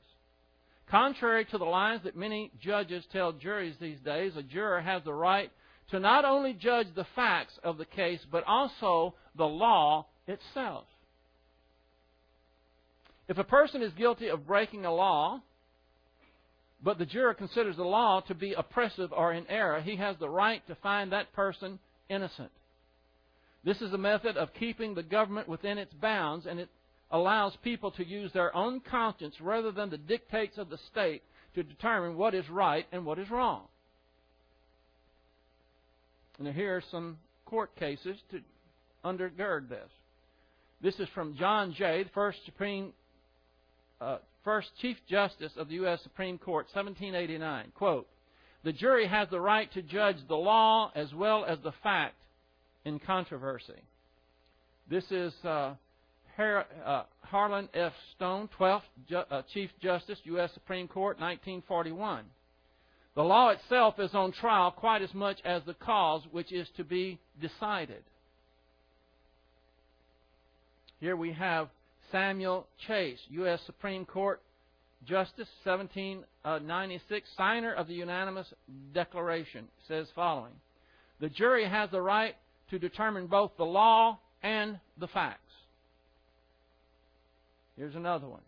[0.90, 5.14] Contrary to the lies that many judges tell juries these days, a juror has the
[5.14, 5.52] right
[5.92, 10.86] to not only judge the facts of the case, but also the law itself.
[13.28, 15.42] If a person is guilty of breaking a law,
[16.84, 20.30] but the juror considers the law to be oppressive or in error, he has the
[20.30, 21.80] right to find that person
[22.10, 22.52] innocent.
[23.64, 26.70] This is a method of keeping the government within its bounds, and it
[27.12, 31.22] allows people to use their own conscience rather than the dictates of the state
[31.56, 33.64] to determine what is right and what is wrong.
[36.40, 38.40] And here are some court cases to
[39.04, 39.90] undergird this.
[40.82, 42.94] This is from John Jay, the first Supreme,
[44.00, 46.00] uh, first Chief Justice of the U.S.
[46.04, 47.74] Supreme Court, 1789.
[47.76, 48.08] Quote:
[48.64, 52.16] The jury has the right to judge the law as well as the fact
[52.86, 53.82] in controversy.
[54.90, 55.74] This is uh,
[56.38, 57.92] Har- uh, Harlan F.
[58.16, 60.52] Stone, 12th Ju- uh, Chief Justice, U.S.
[60.54, 62.24] Supreme Court, 1941.
[63.20, 66.86] The law itself is on trial quite as much as the cause which is to
[66.86, 68.02] be decided.
[71.02, 71.68] Here we have
[72.14, 73.60] Samuel Chase, U.S.
[73.66, 74.42] Supreme Court
[75.06, 78.48] Justice, 1796, signer of the unanimous
[78.94, 80.54] declaration, says following
[81.20, 82.38] The jury has the right
[82.70, 85.52] to determine both the law and the facts.
[87.76, 88.44] Here's another one.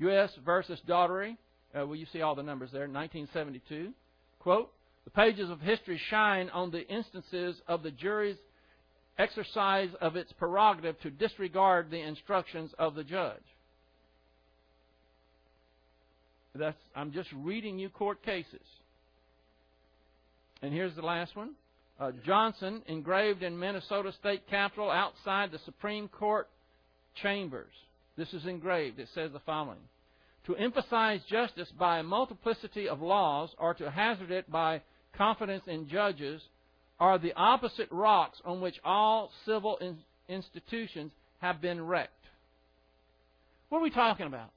[0.00, 0.32] U.S.
[0.44, 1.36] versus Dougherty.
[1.74, 2.88] Uh, well, you see all the numbers there.
[2.88, 3.92] 1972.
[4.40, 4.70] Quote,
[5.04, 8.36] the pages of history shine on the instances of the jury's
[9.18, 13.42] exercise of its prerogative to disregard the instructions of the judge.
[16.54, 18.60] That's, I'm just reading you court cases.
[20.62, 21.50] And here's the last one.
[21.98, 26.48] Uh, Johnson, engraved in Minnesota State Capitol outside the Supreme Court
[27.22, 27.72] chambers.
[28.16, 28.98] This is engraved.
[28.98, 29.78] It says the following
[30.46, 34.82] To emphasize justice by a multiplicity of laws or to hazard it by
[35.16, 36.42] confidence in judges
[36.98, 42.12] are the opposite rocks on which all civil in- institutions have been wrecked.
[43.68, 44.50] What are we talking about?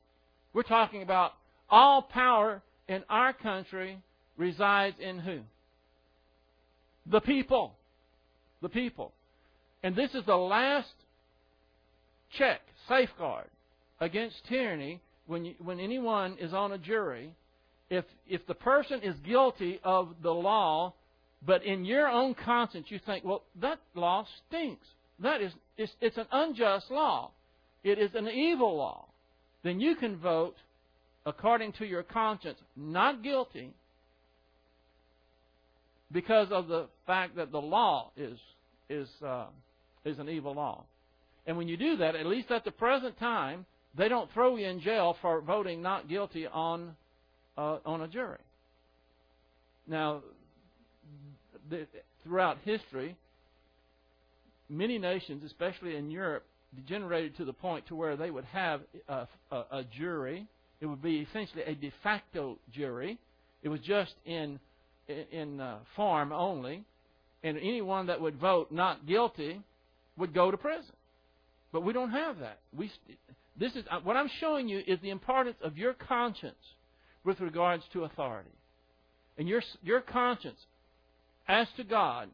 [0.54, 1.34] We're talking about
[1.70, 3.98] all power in our country
[4.38, 5.40] resides in who?
[7.06, 7.76] The people.
[8.62, 9.12] The people.
[9.82, 10.94] And this is the last
[12.38, 13.48] check, safeguard
[14.00, 17.34] against tyranny when, you, when anyone is on a jury.
[17.90, 20.94] If, if the person is guilty of the law,
[21.46, 24.86] but in your own conscience you think, well, that law stinks.
[25.20, 27.32] That is, it's, it's an unjust law.
[27.84, 29.06] It is an evil law.
[29.64, 30.56] Then you can vote
[31.26, 33.72] according to your conscience, not guilty,
[36.12, 38.38] because of the fact that the law is
[38.90, 39.48] is uh,
[40.06, 40.84] is an evil law.
[41.48, 43.66] And when you do that, at least at the present time,
[43.96, 46.96] they don't throw you in jail for voting not guilty on
[47.58, 48.40] uh, on a jury.
[49.88, 50.22] Now,
[51.70, 51.86] the,
[52.24, 53.16] throughout history,
[54.70, 56.44] many nations, especially in Europe,
[56.76, 60.48] degenerated to the point to where they would have a, a, a jury.
[60.82, 63.20] It would be essentially a de facto jury.
[63.62, 64.60] It was just in
[65.08, 66.84] in uh, form only,
[67.44, 69.60] and anyone that would vote not guilty
[70.18, 70.96] would go to prison.
[71.72, 72.60] But we don't have that.
[72.76, 72.90] We
[73.58, 76.56] this is uh, what I'm showing you is the importance of your conscience
[77.24, 78.50] with regards to authority,
[79.38, 80.60] and your your conscience
[81.48, 82.30] as to God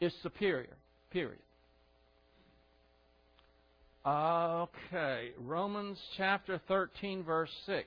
[0.00, 0.76] is superior.
[1.10, 1.38] Period.
[4.06, 7.86] Okay, Romans chapter 13, verse 6.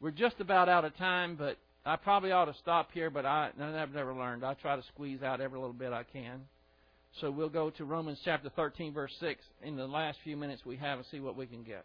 [0.00, 1.56] We're just about out of time, but
[1.86, 4.44] I probably ought to stop here, but I, I've never learned.
[4.44, 6.42] I try to squeeze out every little bit I can.
[7.20, 10.76] So we'll go to Romans chapter 13, verse 6 in the last few minutes we
[10.76, 11.84] have and see what we can get.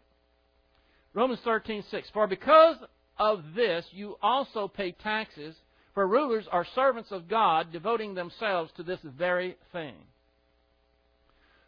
[1.12, 2.08] Romans 13, 6.
[2.12, 2.76] For because
[3.18, 5.56] of this you also pay taxes,
[5.94, 9.94] for rulers are servants of God, devoting themselves to this very thing.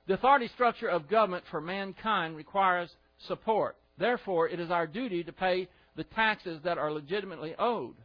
[0.06, 2.90] The authority structure of government for mankind requires
[3.26, 3.76] support.
[3.98, 7.96] Therefore, it is our duty to pay the taxes that are legitimately owed.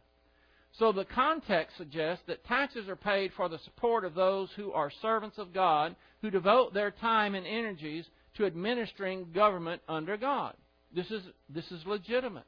[0.78, 4.90] So the context suggests that taxes are paid for the support of those who are
[5.02, 8.06] servants of God, who devote their time and energies
[8.36, 10.54] to administering government under God.
[10.94, 12.44] This is, this is legitimate.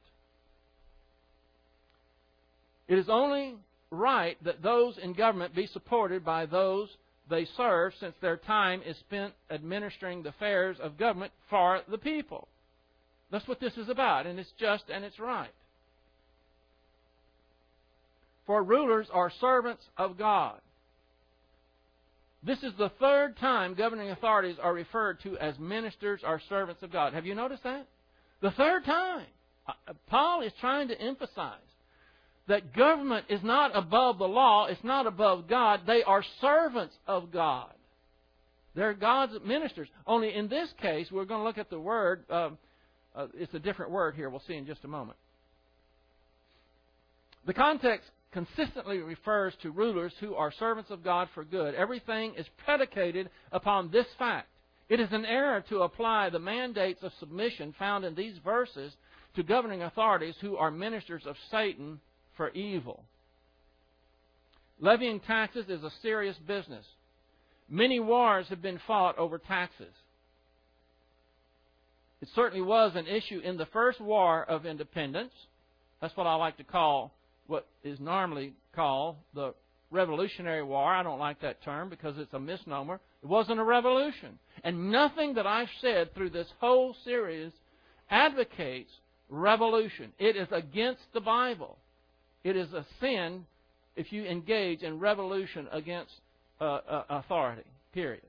[2.88, 3.56] It is only
[3.90, 6.88] right that those in government be supported by those
[7.28, 12.48] they serve, since their time is spent administering the affairs of government for the people.
[13.30, 15.50] That's what this is about, and it's just and it's right.
[18.46, 20.60] For rulers are servants of God.
[22.42, 26.92] This is the third time governing authorities are referred to as ministers or servants of
[26.92, 27.14] God.
[27.14, 27.86] Have you noticed that?
[28.42, 29.26] The third time.
[29.66, 31.56] Uh, Paul is trying to emphasize
[32.46, 35.80] that government is not above the law, it's not above God.
[35.86, 37.70] They are servants of God.
[38.74, 39.88] They're God's ministers.
[40.06, 42.50] Only in this case, we're going to look at the word uh,
[43.14, 44.28] uh, it's a different word here.
[44.28, 45.18] We'll see in just a moment.
[47.46, 51.74] The context consistently refers to rulers who are servants of God for good.
[51.76, 54.48] Everything is predicated upon this fact.
[54.88, 58.92] It is an error to apply the mandates of submission found in these verses
[59.36, 62.00] to governing authorities who are ministers of Satan
[62.36, 63.04] for evil.
[64.80, 66.84] Levying taxes is a serious business.
[67.70, 69.94] Many wars have been fought over taxes.
[72.20, 75.32] It certainly was an issue in the first war of independence.
[76.00, 77.12] That's what I like to call
[77.46, 79.54] what is normally called the
[79.90, 80.92] Revolutionary War.
[80.92, 83.00] I don't like that term because it's a misnomer.
[83.22, 84.38] It wasn't a revolution.
[84.62, 87.52] And nothing that I've said through this whole series
[88.10, 88.90] advocates
[89.28, 90.12] revolution.
[90.18, 91.78] It is against the Bible.
[92.42, 93.46] It is a sin
[93.96, 96.12] if you engage in revolution against
[96.60, 98.22] uh, uh, authority, period.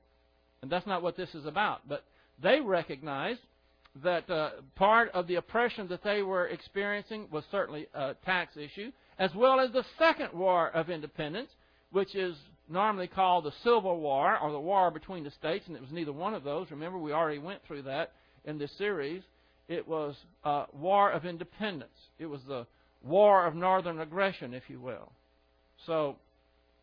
[0.62, 1.88] And that's not what this is about.
[1.88, 2.04] But
[2.42, 3.40] they recognized
[4.02, 8.92] that uh, part of the oppression that they were experiencing was certainly a tax issue,
[9.18, 11.50] as well as the Second War of Independence,
[11.90, 12.36] which is
[12.68, 16.12] normally called the Civil War or the war between the states, and it was neither
[16.12, 16.70] one of those.
[16.70, 18.12] Remember, we already went through that
[18.44, 19.22] in this series.
[19.68, 20.14] It was
[20.44, 21.90] a war of independence.
[22.18, 22.66] It was the
[23.04, 25.10] war of northern aggression, if you will.
[25.86, 26.16] So,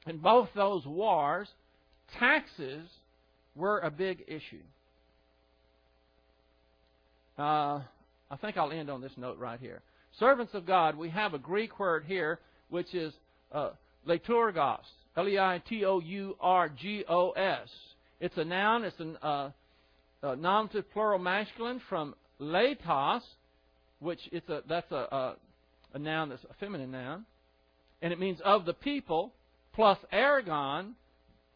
[0.08, 1.48] in both those wars,
[2.20, 2.88] taxes
[3.56, 4.64] were a big issue.
[7.38, 7.82] Uh,
[8.30, 9.82] I think I'll end on this note right here.
[10.20, 12.40] Servants of God, we have a Greek word here
[12.70, 13.14] which is
[13.52, 13.72] uh,
[14.08, 14.84] liturgos,
[15.16, 15.70] L-E-I-T-O-U-R-G-O-S.
[18.20, 18.84] It's a noun.
[18.84, 19.50] It's uh,
[20.22, 23.22] a nominative plural masculine from latos,
[24.00, 25.36] which it's a that's a, a,
[25.94, 27.26] a noun that's a feminine noun,
[28.02, 29.34] and it means of the people,
[29.74, 30.96] plus aragon,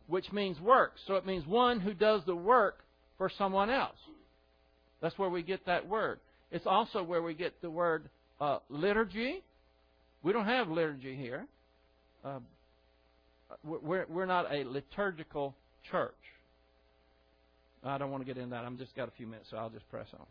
[0.08, 0.94] which means work.
[1.08, 2.80] So it means one who does the work
[3.18, 3.98] for someone else.
[5.02, 6.20] That's where we get that word.
[6.52, 8.10] It's also where we get the word
[8.40, 9.44] uh, liturgy.
[10.24, 11.46] We don't have liturgy here.
[12.24, 12.40] Uh,
[13.64, 15.56] we're, we're not a liturgical
[15.90, 16.14] church.
[17.84, 18.66] I don't want to get into that.
[18.66, 20.26] I've just got a few minutes, so I'll just press on.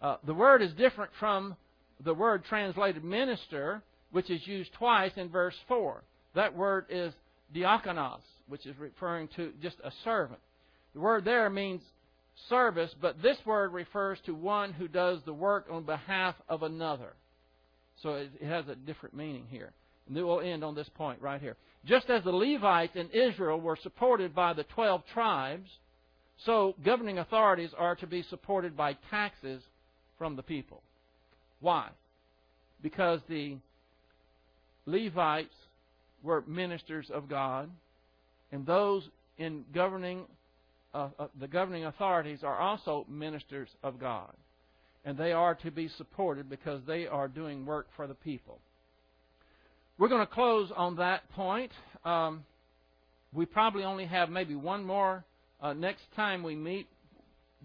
[0.00, 1.56] Uh, the word is different from
[2.04, 6.02] the word translated minister, which is used twice in verse 4.
[6.34, 7.12] That word is
[7.54, 10.40] diakonos, which is referring to just a servant.
[10.94, 11.82] The word there means
[12.48, 17.14] service, but this word refers to one who does the work on behalf of another.
[18.02, 19.72] So it, has a different meaning here.
[20.06, 21.56] And we'll end on this point right here.
[21.86, 25.70] Just as the Levites in Israel were supported by the 12 tribes,
[26.44, 29.62] so governing authorities are to be supported by taxes
[30.18, 30.82] from the people.
[31.60, 31.88] Why?
[32.82, 33.56] Because the
[34.86, 35.54] Levites
[36.22, 37.70] were ministers of God,
[38.52, 39.08] and those
[39.38, 40.24] in governing
[40.94, 41.08] uh,
[41.40, 44.32] the governing authorities are also ministers of God.
[45.04, 48.58] And they are to be supported because they are doing work for the people.
[49.98, 51.72] We're going to close on that point.
[52.04, 52.44] Um,
[53.32, 55.24] we probably only have maybe one more
[55.60, 56.86] uh, next time we meet.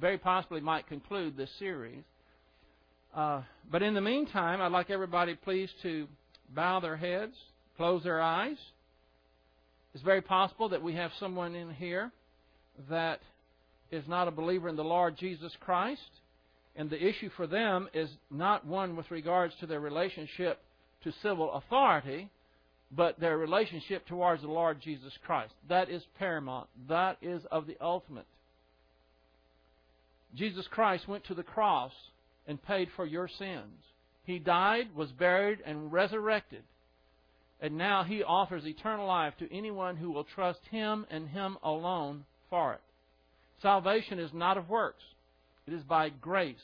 [0.01, 2.03] Very possibly might conclude this series.
[3.15, 6.07] Uh, but in the meantime, I'd like everybody please to
[6.53, 7.33] bow their heads,
[7.77, 8.57] close their eyes.
[9.93, 12.11] It's very possible that we have someone in here
[12.89, 13.19] that
[13.91, 16.01] is not a believer in the Lord Jesus Christ,
[16.75, 20.59] and the issue for them is not one with regards to their relationship
[21.03, 22.29] to civil authority,
[22.91, 25.53] but their relationship towards the Lord Jesus Christ.
[25.67, 26.67] That is paramount.
[26.87, 28.25] That is of the ultimate.
[30.35, 31.91] Jesus Christ went to the cross
[32.47, 33.83] and paid for your sins.
[34.25, 36.63] He died, was buried, and resurrected.
[37.61, 42.25] And now he offers eternal life to anyone who will trust him and him alone
[42.49, 42.81] for it.
[43.61, 45.03] Salvation is not of works,
[45.67, 46.55] it is by grace,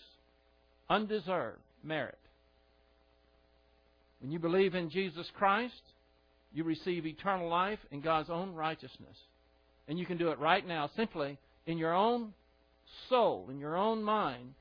[0.89, 2.17] undeserved merit.
[4.21, 5.73] When you believe in Jesus Christ,
[6.53, 9.17] you receive eternal life in God's own righteousness.
[9.87, 12.33] And you can do it right now simply in your own
[13.09, 14.53] soul, in your own mind,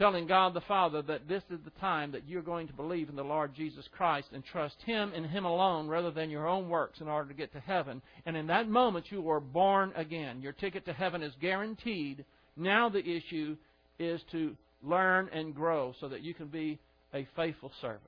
[0.00, 3.16] telling God the Father that this is the time that you're going to believe in
[3.16, 7.02] the Lord Jesus Christ and trust Him and Him alone rather than your own works
[7.02, 8.00] in order to get to heaven.
[8.24, 10.40] And in that moment, you are born again.
[10.40, 12.24] Your ticket to heaven is guaranteed.
[12.56, 13.58] Now the issue
[13.98, 16.78] is to learn and grow so that you can be
[17.12, 18.00] a faithful servant.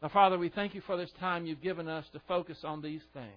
[0.00, 3.02] Now, Father, we thank you for this time you've given us to focus on these
[3.12, 3.28] things.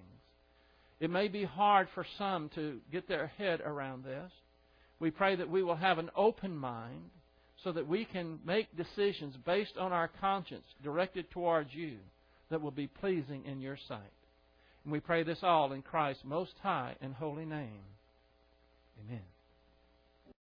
[1.01, 4.32] It may be hard for some to get their head around this.
[5.01, 7.10] We pray that we will have an open mind
[7.64, 11.97] so that we can make decisions based on our conscience directed towards you
[12.49, 13.99] that will be pleasing in your sight.
[14.84, 17.82] And we pray this all in Christ's most high and holy name.
[19.05, 19.22] Amen.